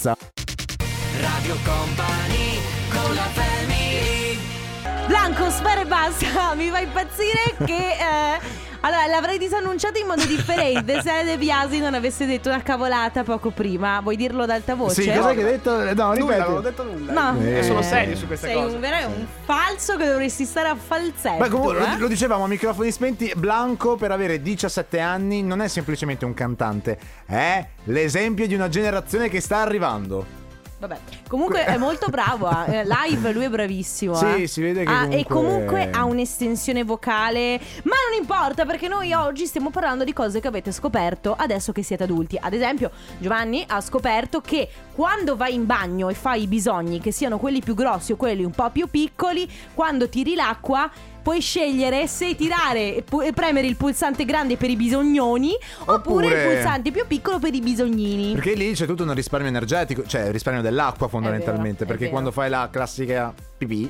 Radio 1.21 1.55
Company 1.63 2.59
con 2.89 3.15
la 3.15 3.27
family 3.33 4.37
Blanco, 5.07 5.49
spera 5.49 5.81
e 5.81 5.85
basta. 5.85 6.53
Mi 6.55 6.69
fa 6.69 6.79
impazzire 6.79 7.55
che. 7.65 7.95
eh, 7.97 8.39
allora, 8.81 9.05
l'avrei 9.07 9.37
disannunciato 9.37 9.99
in 9.99 10.07
modo 10.07 10.25
differente 10.25 11.01
se 11.03 11.23
De 11.23 11.37
Biasi 11.37 11.79
non 11.79 11.93
avesse 11.93 12.25
detto 12.25 12.49
una 12.49 12.61
cavolata 12.61 13.23
poco 13.23 13.49
prima. 13.51 13.99
Vuoi 14.01 14.15
dirlo 14.15 14.43
ad 14.43 14.49
alta 14.49 14.75
voce? 14.75 15.01
Sì, 15.01 15.11
cos'è 15.11 15.33
che 15.33 15.39
hai 15.43 15.51
detto? 15.51 15.71
No, 15.93 16.13
Nulla, 16.13 16.13
ripeti. 16.13 16.39
non 16.49 16.57
ho 16.57 16.61
detto 16.61 16.83
nulla. 16.83 17.31
No. 17.31 17.41
Io 17.41 17.57
Eh. 17.57 17.63
sono 17.63 17.81
serio 17.81 18.15
su 18.15 18.27
queste 18.27 18.47
Sei 18.47 18.55
cose. 18.55 18.75
un, 18.75 18.81
vero- 18.81 19.07
un 19.07 19.25
falso 19.45 19.95
che 19.97 20.05
dovresti 20.05 20.45
stare 20.45 20.69
a 20.69 20.75
falsetto. 20.75 21.37
Beh, 21.43 21.49
comunque 21.49 21.77
eh? 21.77 21.91
lo, 21.91 21.97
lo 21.99 22.07
dicevamo 22.07 22.43
a 22.43 22.47
microfoni 22.47 22.91
spenti, 22.91 23.31
Blanco 23.35 23.95
per 23.95 24.11
avere 24.11 24.41
17 24.41 24.99
anni 24.99 25.41
non 25.43 25.61
è 25.61 25.67
semplicemente 25.67 26.25
un 26.25 26.33
cantante, 26.33 26.97
è 27.25 27.65
l'esempio 27.85 28.47
di 28.47 28.53
una 28.55 28.69
generazione 28.69 29.29
che 29.29 29.39
sta 29.41 29.57
arrivando. 29.57 30.43
Vabbè, 30.87 30.99
comunque 31.27 31.65
è 31.65 31.77
molto 31.77 32.07
bravo. 32.09 32.49
eh. 32.67 32.83
Live 32.85 33.31
lui 33.31 33.45
è 33.45 33.49
bravissimo. 33.49 34.13
Sì, 34.15 34.43
eh. 34.43 34.47
si 34.47 34.61
vede 34.61 34.83
che 34.83 34.91
Ah, 34.91 35.03
E 35.05 35.23
comunque- 35.25 35.33
comunque 35.33 35.89
ha 35.91 36.03
un'estensione 36.05 36.83
vocale. 36.83 37.59
Ma 37.83 37.95
non 38.09 38.19
importa 38.19 38.65
perché 38.65 38.87
noi 38.87 39.13
oggi 39.13 39.45
stiamo 39.47 39.69
parlando 39.71 40.03
di 40.03 40.13
cose 40.13 40.39
che 40.39 40.47
avete 40.47 40.71
scoperto 40.71 41.33
adesso 41.37 41.71
che 41.71 41.81
siete 41.83 42.03
adulti. 42.03 42.37
Ad 42.39 42.53
esempio, 42.53 42.91
Giovanni 43.17 43.63
ha 43.67 43.81
scoperto 43.81 44.41
che 44.41 44.69
quando 44.93 45.35
vai 45.35 45.53
in 45.55 45.65
bagno 45.65 46.09
e 46.09 46.13
fai 46.13 46.43
i 46.43 46.47
bisogni, 46.47 46.99
che 46.99 47.11
siano 47.11 47.37
quelli 47.39 47.61
più 47.61 47.73
grossi 47.73 48.11
o 48.11 48.15
quelli 48.15 48.43
un 48.43 48.51
po' 48.51 48.69
più 48.69 48.87
piccoli, 48.87 49.49
quando 49.73 50.07
tiri 50.07 50.35
l'acqua. 50.35 50.89
Puoi 51.25 51.41
scegliere 51.41 52.05
se 52.05 52.35
tirare 52.35 52.97
e 52.97 53.01
pu- 53.01 53.23
e 53.23 53.33
premere 53.33 53.65
il 53.65 53.75
pulsante 53.77 54.25
grande 54.25 54.57
per 54.57 54.69
i 54.69 54.75
bisognoni 54.75 55.53
oppure, 55.79 55.95
Oppure- 55.95 56.27
il 56.43 56.53
pulsante 56.53 56.91
più 56.91 57.07
piccolo 57.07 57.39
per 57.39 57.51
i 57.55 57.61
bisognini. 57.61 58.33
Perché 58.33 58.53
lì 58.53 58.73
c'è 58.73 58.85
tutto 58.85 59.01
un 59.01 59.11
risparmio 59.11 59.49
energetico, 59.49 60.03
cioè 60.05 60.25
il 60.25 60.31
risparmio 60.31 60.61
dell'acqua 60.61 61.07
fondamentalmente, 61.07 61.83
è 61.83 61.87
perché 61.87 62.01
vero. 62.03 62.11
quando 62.11 62.31
fai 62.31 62.51
la 62.51 62.69
classica 62.71 63.33
pipì, 63.57 63.89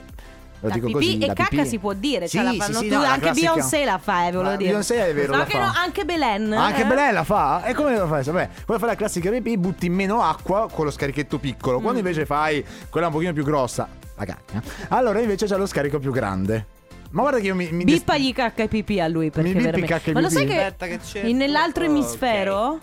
lo 0.62 0.70
dico 0.70 0.90
così, 0.90 1.18
e 1.18 1.28
cacca 1.28 1.48
pipì. 1.50 1.68
si 1.68 1.78
può 1.78 1.92
dire, 1.92 2.30
Sì, 2.30 2.38
cioè 2.38 2.46
la 2.46 2.52
sì, 2.52 2.58
fanno 2.58 2.80
sì, 2.80 2.88
no, 2.88 3.02
anche 3.02 3.20
classica- 3.20 3.52
Beyoncé 3.54 3.84
la 3.84 3.98
fa, 3.98 4.28
eh, 4.28 4.32
volevo 4.32 4.56
dire. 4.56 4.70
Beyoncé 4.70 5.08
è 5.10 5.14
vero, 5.14 5.34
So 5.34 5.40
la 5.40 5.46
che 5.46 5.52
fa. 5.58 5.66
no, 5.66 5.72
anche 5.76 6.06
Belen. 6.06 6.54
Anche 6.54 6.82
eh? 6.84 6.86
Belè 6.86 7.12
la 7.12 7.24
fa? 7.26 7.66
E 7.66 7.74
come 7.74 7.98
lo 7.98 8.08
fai? 8.08 8.24
Vabbè, 8.24 8.50
quando 8.64 8.82
fai 8.86 8.94
la 8.94 8.96
classica 8.98 9.30
pipì 9.30 9.58
butti 9.58 9.90
meno 9.90 10.22
acqua 10.22 10.70
con 10.72 10.86
lo 10.86 10.92
scarichetto 10.92 11.38
piccolo. 11.38 11.80
Mm. 11.80 11.82
Quando 11.82 12.00
invece 12.00 12.26
fai 12.26 12.64
quella 12.90 13.08
un 13.08 13.12
pochino 13.12 13.34
più 13.34 13.44
grossa, 13.44 13.90
la 14.16 14.24
cacca, 14.24 14.64
allora 14.88 15.20
invece 15.20 15.48
c'è 15.48 15.58
lo 15.58 15.66
scarico 15.66 16.00
più 16.00 16.14
grande. 16.14 16.68
Ma 17.16 17.22
guarda 17.22 17.40
che 17.40 17.46
io 17.48 17.56
mi... 17.56 17.70
mi 17.72 17.86
Bippagli 17.86 18.34
cacca 18.34 18.64
e 18.64 18.68
pipì 18.68 19.00
a 19.00 19.08
lui 19.08 19.30
perché 19.30 19.48
Mi 19.48 19.54
bippi 19.56 19.64
veramente. 19.64 19.94
cacca 19.94 20.10
e 20.10 20.14
Ma 20.14 20.20
lo 20.20 20.30
sai 20.30 20.46
che 20.46 20.58
Aspetta 20.58 20.86
che 20.88 21.28
in- 21.30 21.38
nell'altro 21.38 21.84
Ok. 21.86 21.90
emisfero 21.90 22.78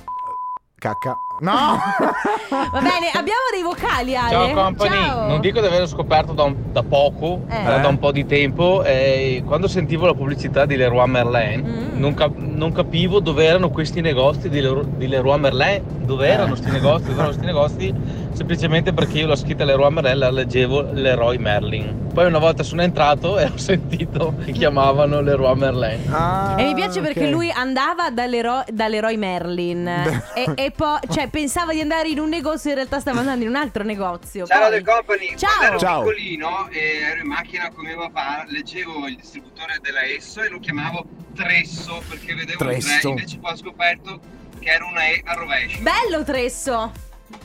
Cacca. 0.79 1.15
No! 1.41 1.79
Va 2.51 2.81
bene, 2.81 3.09
abbiamo 3.13 3.47
dei 3.53 3.63
vocali, 3.63 4.17
Ale. 4.17 4.31
Ciao 4.31 4.53
company, 4.55 4.91
Ciao. 4.97 5.29
non 5.29 5.41
dico 5.41 5.61
di 5.61 5.67
averlo 5.67 5.87
scoperto 5.87 6.33
da, 6.33 6.43
un- 6.43 6.57
da 6.73 6.83
poco, 6.83 7.45
Eh. 7.49 7.63
ma 7.63 7.77
da 7.79 7.87
un 7.87 7.99
po' 8.01 8.11
di 8.11 8.27
tempo, 8.27 8.83
e 8.83 9.45
quando 9.47 9.69
sentivo 9.69 10.07
la 10.07 10.15
pubblicità 10.15 10.65
di 10.67 10.75
Leroy 10.75 11.07
Merlin 11.09 11.61
Mm. 11.95 11.99
non, 12.01 12.15
cap- 12.15 12.37
non 12.37 12.73
capivo 12.73 13.21
dove 13.21 13.45
erano 13.45 13.71
questi 13.71 14.01
negozi 14.01 14.49
di, 14.49 14.61
Leroy- 14.61 14.87
di 14.97 15.07
Leroy 15.07 15.39
Merlin, 15.39 15.83
dove 16.05 16.27
erano 16.27 16.49
questi 16.49 16.71
negozi, 16.73 17.03
dove 17.05 17.13
erano 17.23 17.27
questi 17.29 17.47
negozi, 17.47 17.95
semplicemente 18.33 18.93
perché 18.93 19.19
io 19.19 19.27
la 19.27 19.37
scritta 19.37 19.65
Leroy 19.65 19.91
Merlin 19.91 20.19
la 20.19 20.31
leggevo 20.31 20.91
Leroy 20.93 21.37
Merlin. 21.39 22.09
Poi 22.13 22.27
una 22.27 22.39
volta 22.39 22.63
sono 22.63 22.83
entrato 22.83 23.39
e 23.39 23.45
ho 23.53 23.57
sentito 23.57 24.35
che 24.45 24.53
chiamavano 24.53 25.21
Leroy 25.21 25.55
Merlin. 25.57 26.13
Ah, 26.13 26.57
E 26.59 26.65
mi 26.65 26.75
piace 26.75 27.01
perché 27.01 27.25
ok. 27.25 27.31
lui 27.31 27.51
andava 27.51 28.11
dall'ero- 28.11 28.65
dall'eroe 28.71 29.17
Merlin 29.17 29.87
e, 30.35 30.53
e 30.55 30.71
poi 30.75 30.99
cioè, 31.11 31.29
pensava 31.29 31.73
di 31.73 31.81
andare 31.81 32.09
in 32.09 32.19
un 32.19 32.29
negozio, 32.29 32.71
in 32.71 32.77
realtà 32.77 33.01
stava 33.01 33.21
andando 33.21 33.45
in 33.45 33.51
un 33.51 33.57
altro 33.57 33.83
negozio. 33.85 34.47
Ciao 34.47 34.61
Poi- 34.63 34.71
del 34.71 34.85
company, 34.85 35.35
Ciao. 35.37 35.51
quando 35.57 35.67
ero 35.67 35.79
Ciao. 35.79 36.03
piccolino 36.03 36.69
e 36.71 36.81
ero 37.11 37.21
in 37.21 37.27
macchina 37.27 37.71
con 37.71 37.85
mio 37.85 37.97
papà, 37.99 38.45
leggevo 38.49 39.07
il 39.07 39.17
distributore 39.17 39.79
della 39.81 40.03
Esso 40.05 40.43
e 40.43 40.49
lo 40.49 40.59
chiamavo 40.59 41.05
Tresso 41.35 42.03
perché 42.09 42.35
vedevo 42.35 42.65
il 42.65 42.71
Tresso. 42.71 42.99
tre, 43.01 43.09
invece 43.11 43.39
poi 43.39 43.53
ho 43.53 43.57
scoperto 43.57 44.21
che 44.59 44.69
era 44.71 44.85
una 44.85 45.07
E 45.07 45.23
a 45.25 45.33
rovescio. 45.35 45.79
Bello 45.83 46.23
Tresso. 46.25 46.93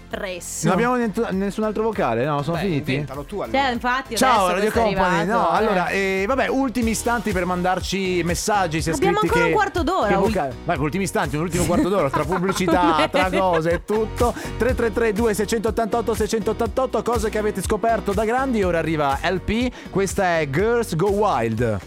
Tresso. 0.09 0.67
Non 0.67 0.73
abbiamo 0.75 0.95
niente- 0.95 1.27
nessun 1.31 1.63
altro 1.65 1.83
vocale? 1.83 2.23
No, 2.23 2.41
sono 2.41 2.55
finiti? 2.57 2.91
Inventalo 2.91 3.23
tu 3.23 3.43
Cioè, 3.51 3.71
infatti, 3.71 4.15
Ciao 4.15 4.47
Radio 4.51 4.71
Company. 4.71 4.95
arrivato, 5.19 5.37
No, 5.39 5.51
eh. 5.51 5.57
allora, 5.57 5.87
eh, 5.89 6.23
vabbè, 6.25 6.47
ultimi 6.47 6.91
istanti 6.91 7.31
per 7.33 7.43
mandarci 7.45 8.21
messaggi. 8.23 8.81
Se 8.81 8.91
Abbiamo 8.91 9.19
ancora 9.21 9.41
che, 9.41 9.47
un 9.47 9.53
quarto 9.53 9.83
d'ora, 9.83 10.17
vocali- 10.17 10.55
Vai, 10.63 10.77
ultimi 10.77 11.03
istanti, 11.03 11.35
un 11.35 11.41
ultimo 11.41 11.65
quarto 11.65 11.89
d'ora 11.89 12.09
tra 12.09 12.23
pubblicità, 12.25 13.07
tra 13.11 13.29
cose 13.29 13.71
e 13.71 13.83
tutto. 13.83 14.33
333 14.57 15.11
2688 15.13 16.13
688 16.13 17.03
cose 17.03 17.29
che 17.29 17.37
avete 17.37 17.61
scoperto 17.61 18.13
da 18.13 18.23
grandi. 18.23 18.63
Ora 18.63 18.77
arriva 18.79 19.17
LP. 19.23 19.71
Questa 19.89 20.39
è 20.39 20.49
Girls 20.49 20.95
Go 20.95 21.09
Wild. 21.09 21.79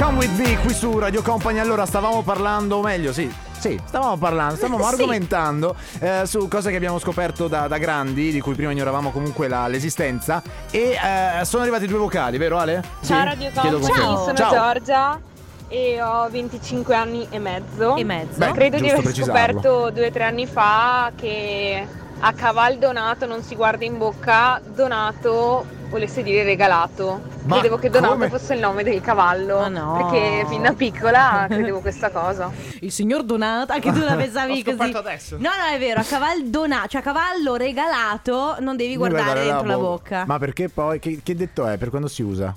Come 0.00 0.18
with 0.18 0.38
me 0.38 0.58
qui 0.58 0.74
su 0.74 0.98
Radio 0.98 1.22
Company. 1.22 1.58
Allora, 1.60 1.86
stavamo 1.86 2.22
parlando, 2.22 2.76
o 2.76 2.82
meglio, 2.82 3.12
sì. 3.12 3.32
Sì, 3.58 3.80
stavamo 3.84 4.16
parlando, 4.16 4.56
stavamo 4.56 4.82
Sì. 4.86 4.94
argomentando 4.94 5.74
eh, 6.00 6.22
su 6.26 6.46
cose 6.48 6.70
che 6.70 6.76
abbiamo 6.76 6.98
scoperto 6.98 7.48
da, 7.48 7.66
da 7.68 7.78
grandi, 7.78 8.30
di 8.30 8.40
cui 8.40 8.54
prima 8.54 8.70
ignoravamo 8.70 9.10
comunque 9.10 9.48
la- 9.48 9.66
l'esistenza. 9.66 10.42
E 10.70 10.96
eh, 11.40 11.44
sono 11.44 11.62
arrivati 11.62 11.86
due 11.86 11.98
vocali, 11.98 12.36
vero 12.38 12.58
Ale? 12.58 12.82
Ciao 13.04 13.18
Sì? 13.20 13.24
Radio 13.24 13.50
Company, 13.52 13.80
conferma. 13.80 14.16
sono 14.18 14.34
Ciao. 14.36 14.52
Giorgia 14.52 15.20
e 15.68 16.00
ho 16.02 16.28
25 16.30 16.94
anni 16.94 17.26
e 17.30 17.38
mezzo. 17.38 17.96
E 17.96 18.04
mezzo. 18.04 18.38
Beh, 18.38 18.52
Credo 18.52 18.78
di 18.78 18.88
aver 18.88 19.02
precisarlo. 19.02 19.34
scoperto 19.60 19.90
due 19.90 20.06
o 20.06 20.10
tre 20.10 20.24
anni 20.24 20.46
fa 20.46 21.10
che 21.16 21.86
a 22.20 22.32
caval 22.32 22.78
donato 22.78 23.26
non 23.26 23.42
si 23.42 23.54
guarda 23.54 23.84
in 23.84 23.98
bocca, 23.98 24.60
donato 24.64 25.64
volesse 25.88 26.22
dire 26.22 26.42
regalato. 26.42 27.34
Ma 27.44 27.54
credevo 27.54 27.78
che 27.78 27.90
donato 27.90 28.14
come? 28.14 28.28
fosse 28.28 28.54
il 28.54 28.60
nome 28.60 28.82
del 28.82 29.00
cavallo. 29.00 29.58
Ma 29.58 29.68
no. 29.68 30.08
Perché 30.10 30.44
fin 30.48 30.62
da 30.62 30.72
piccola 30.72 31.46
credevo 31.48 31.80
questa 31.80 32.10
cosa. 32.10 32.50
Il 32.80 32.90
signor 32.90 33.22
Donato, 33.22 33.72
anche 33.72 33.92
tu 33.92 34.00
la 34.00 34.14
pensavi 34.16 34.64
così. 34.64 34.92
adesso. 34.94 35.36
No, 35.36 35.50
no, 35.50 35.74
è 35.74 35.78
vero, 35.78 36.00
a 36.00 36.04
cavallo 36.04 36.42
donato, 36.46 36.88
cioè 36.88 37.00
a 37.00 37.04
cavallo 37.04 37.54
regalato 37.54 38.56
non 38.60 38.76
devi 38.76 38.96
guardare 38.96 39.44
dentro 39.44 39.66
la 39.66 39.76
bocca. 39.76 40.24
Ma 40.26 40.38
perché 40.38 40.68
poi? 40.68 40.98
Che, 40.98 41.20
che 41.22 41.36
detto 41.36 41.66
è? 41.66 41.76
Per 41.76 41.90
quando 41.90 42.08
si 42.08 42.22
usa? 42.22 42.54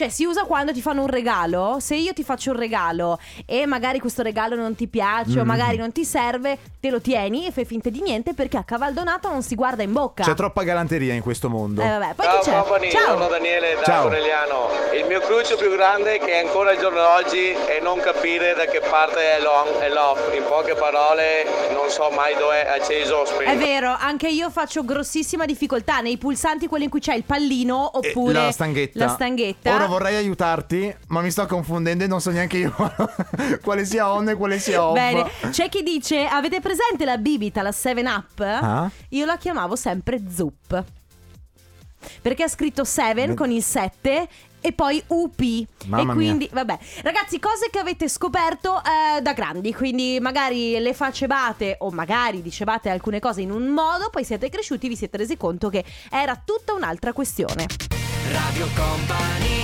Cioè, 0.00 0.08
si 0.08 0.24
usa 0.24 0.44
quando 0.44 0.72
ti 0.72 0.80
fanno 0.80 1.02
un 1.02 1.08
regalo. 1.08 1.76
Se 1.78 1.94
io 1.94 2.14
ti 2.14 2.24
faccio 2.24 2.52
un 2.52 2.56
regalo 2.56 3.18
e 3.44 3.66
magari 3.66 3.98
questo 3.98 4.22
regalo 4.22 4.56
non 4.56 4.74
ti 4.74 4.86
piace 4.86 5.38
o 5.38 5.44
Mm. 5.44 5.46
magari 5.46 5.76
non 5.76 5.92
ti 5.92 6.06
serve, 6.06 6.56
te 6.80 6.88
lo 6.88 7.02
tieni 7.02 7.44
e 7.46 7.50
fai 7.50 7.66
finta 7.66 7.90
di 7.90 8.00
niente 8.00 8.32
perché 8.32 8.56
a 8.56 8.64
caval 8.64 8.94
donato 8.94 9.28
non 9.28 9.42
si 9.42 9.54
guarda 9.54 9.82
in 9.82 9.92
bocca. 9.92 10.22
C'è 10.24 10.32
troppa 10.32 10.62
galanteria 10.62 11.12
in 11.12 11.20
questo 11.20 11.50
mondo. 11.50 11.82
Eh, 11.82 11.86
vabbè, 11.98 12.14
poi 12.14 12.24
Ciao 12.42 12.62
company, 12.62 12.90
Ciao. 12.90 13.12
sono 13.12 13.28
Daniele 13.28 13.74
da 13.74 13.82
Ciao. 13.82 14.02
Conegliano. 14.04 14.68
Il 14.98 15.04
mio 15.04 15.20
cruccio 15.20 15.56
più 15.56 15.70
grande 15.70 16.18
che 16.18 16.34
ancora 16.38 16.70
al 16.70 16.78
giorno 16.78 16.98
d'oggi 17.02 17.48
è 17.50 17.80
non 17.82 18.00
capire 18.00 18.54
da 18.54 18.64
che 18.64 18.80
parte 18.80 19.36
è 19.36 19.40
l'on 19.42 19.82
e 19.82 19.90
l'off. 19.92 20.34
In 20.34 20.44
poche 20.48 20.76
parole 20.76 21.44
non 21.74 21.90
so 21.90 22.08
mai 22.14 22.34
dove 22.38 22.64
è 22.64 22.78
acceso 22.78 23.16
o 23.16 23.24
spento. 23.26 23.50
È 23.50 23.56
vero, 23.58 23.94
anche 23.98 24.28
io 24.28 24.48
faccio 24.48 24.82
grossissima 24.82 25.44
difficoltà 25.44 26.00
nei 26.00 26.16
pulsanti 26.16 26.68
quelli 26.68 26.84
in 26.84 26.90
cui 26.90 27.00
c'è 27.00 27.12
il 27.14 27.24
pallino 27.24 27.98
oppure 27.98 28.32
la 28.32 28.50
stanghetta. 28.50 28.98
la 29.04 29.08
stanghetta. 29.08 29.74
Ora 29.74 29.88
vorrei 29.90 30.16
aiutarti, 30.16 30.94
ma 31.08 31.20
mi 31.20 31.30
sto 31.30 31.44
confondendo 31.46 32.04
e 32.04 32.06
non 32.06 32.20
so 32.20 32.30
neanche 32.30 32.56
io 32.56 32.74
quale 33.62 33.84
sia 33.84 34.10
on 34.10 34.30
e 34.30 34.34
quale 34.34 34.58
sia 34.58 34.82
off. 34.82 34.94
Bene, 34.94 35.30
c'è 35.50 35.68
chi 35.68 35.82
dice: 35.82 36.24
Avete 36.26 36.60
presente 36.60 37.04
la 37.04 37.18
bibita, 37.18 37.60
la 37.60 37.72
7 37.72 38.00
Up? 38.00 38.40
Ah? 38.40 38.90
Io 39.10 39.26
la 39.26 39.36
chiamavo 39.36 39.76
sempre 39.76 40.22
Zup. 40.34 40.84
Perché 42.22 42.44
ha 42.44 42.48
scritto 42.48 42.84
7 42.84 43.26
Beh. 43.26 43.34
con 43.34 43.50
il 43.50 43.62
7 43.62 44.28
e 44.60 44.72
poi 44.72 45.02
UP. 45.08 45.40
Mamma 45.86 46.12
e 46.12 46.14
quindi, 46.14 46.48
vabbè, 46.52 46.78
ragazzi, 47.02 47.38
cose 47.38 47.68
che 47.70 47.78
avete 47.78 48.08
scoperto 48.08 48.80
eh, 48.82 49.20
da 49.20 49.32
grandi. 49.32 49.74
Quindi, 49.74 50.18
magari 50.20 50.78
le 50.78 50.94
facevate, 50.94 51.76
o 51.80 51.90
magari 51.90 52.42
dicevate 52.42 52.90
alcune 52.90 53.20
cose 53.20 53.40
in 53.40 53.50
un 53.50 53.68
modo, 53.68 54.10
poi 54.10 54.24
siete 54.24 54.48
cresciuti, 54.48 54.88
vi 54.88 54.96
siete 54.96 55.16
resi 55.16 55.36
conto 55.36 55.68
che 55.68 55.84
era 56.10 56.40
tutta 56.42 56.72
un'altra 56.72 57.12
questione. 57.12 57.66
Radio 58.30 58.66
Company 58.74 59.59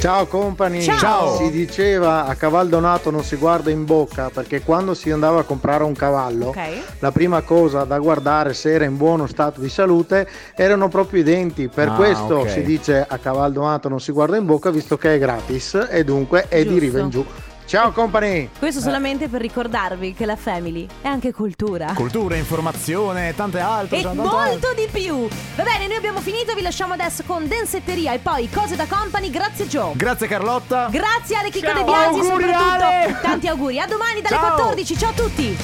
Ciao 0.00 0.24
company, 0.26 0.80
Ciao. 0.82 0.96
Ciao. 0.98 1.36
si 1.36 1.50
diceva 1.50 2.24
a 2.24 2.34
caval 2.34 2.68
donato 2.70 3.10
non 3.10 3.22
si 3.22 3.36
guarda 3.36 3.68
in 3.70 3.84
bocca 3.84 4.30
perché 4.32 4.62
quando 4.62 4.94
si 4.94 5.10
andava 5.10 5.40
a 5.40 5.42
comprare 5.42 5.84
un 5.84 5.92
cavallo 5.92 6.46
Ok? 6.46 6.58
la 7.00 7.12
prima 7.12 7.42
cosa 7.42 7.84
da 7.84 7.98
guardare 7.98 8.54
se 8.54 8.72
era 8.72 8.86
in 8.86 8.96
buono 8.96 9.26
stato 9.26 9.60
di 9.60 9.68
salute 9.68 10.26
erano 10.56 10.88
proprio 10.88 11.20
i 11.20 11.22
denti, 11.22 11.68
per 11.68 11.88
Ah, 11.90 11.94
questo 11.96 12.36
ok. 12.36 12.50
si 12.50 12.62
dice 12.62 13.04
a 13.06 13.18
caval 13.18 13.52
donato 13.52 13.90
non 13.90 14.00
si 14.00 14.10
guarda 14.10 14.38
in 14.38 14.46
bocca 14.46 14.70
visto 14.70 14.96
che 14.96 15.16
è 15.16 15.18
gratis 15.18 15.86
e 15.90 16.02
dunque 16.02 16.46
è 16.48 16.62
di 16.62 16.68
Giusto. 16.68 16.80
riva 16.80 16.98
in 17.00 17.10
giù. 17.10 17.24
Ciao 17.70 17.92
company! 17.92 18.48
Questo 18.58 18.80
solamente 18.80 19.28
per 19.28 19.40
ricordarvi 19.40 20.12
che 20.12 20.26
la 20.26 20.34
family 20.34 20.88
è 21.02 21.06
anche 21.06 21.32
cultura. 21.32 21.92
Cultura, 21.94 22.34
informazione 22.34 23.32
tante 23.36 23.60
altre. 23.60 24.00
E 24.00 24.06
molto 24.12 24.74
di 24.74 24.88
più. 24.90 25.28
Va 25.54 25.62
bene, 25.62 25.86
noi 25.86 25.96
abbiamo 25.96 26.18
finito, 26.18 26.52
vi 26.54 26.62
lasciamo 26.62 26.94
adesso 26.94 27.22
con 27.24 27.46
Densetteria 27.46 28.12
e 28.12 28.18
poi 28.18 28.50
cose 28.50 28.74
da 28.74 28.86
company. 28.86 29.30
Grazie 29.30 29.68
Gio. 29.68 29.92
Grazie 29.94 30.26
Carlotta. 30.26 30.88
Grazie 30.90 31.36
Ale 31.36 31.50
Chicco. 31.50 31.72
De 31.72 31.84
Biasi 31.84 32.18
Auguri, 32.18 32.42
soprattutto. 32.42 32.84
Ale. 32.84 33.18
Tanti 33.22 33.46
auguri. 33.46 33.78
A 33.78 33.86
domani 33.86 34.20
dalle 34.20 34.34
Ciao. 34.34 34.54
14. 34.56 34.98
Ciao 34.98 35.10
a 35.10 35.12
tutti. 35.12 35.56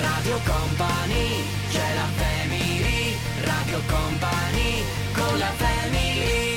Radio 0.00 0.38
Company 0.46 1.44
c'è 1.70 1.94
la 1.94 2.24
family 2.24 3.16
Radio 3.44 3.80
Company 3.86 4.82
con 5.12 5.38
la 5.38 5.52
family 5.58 6.47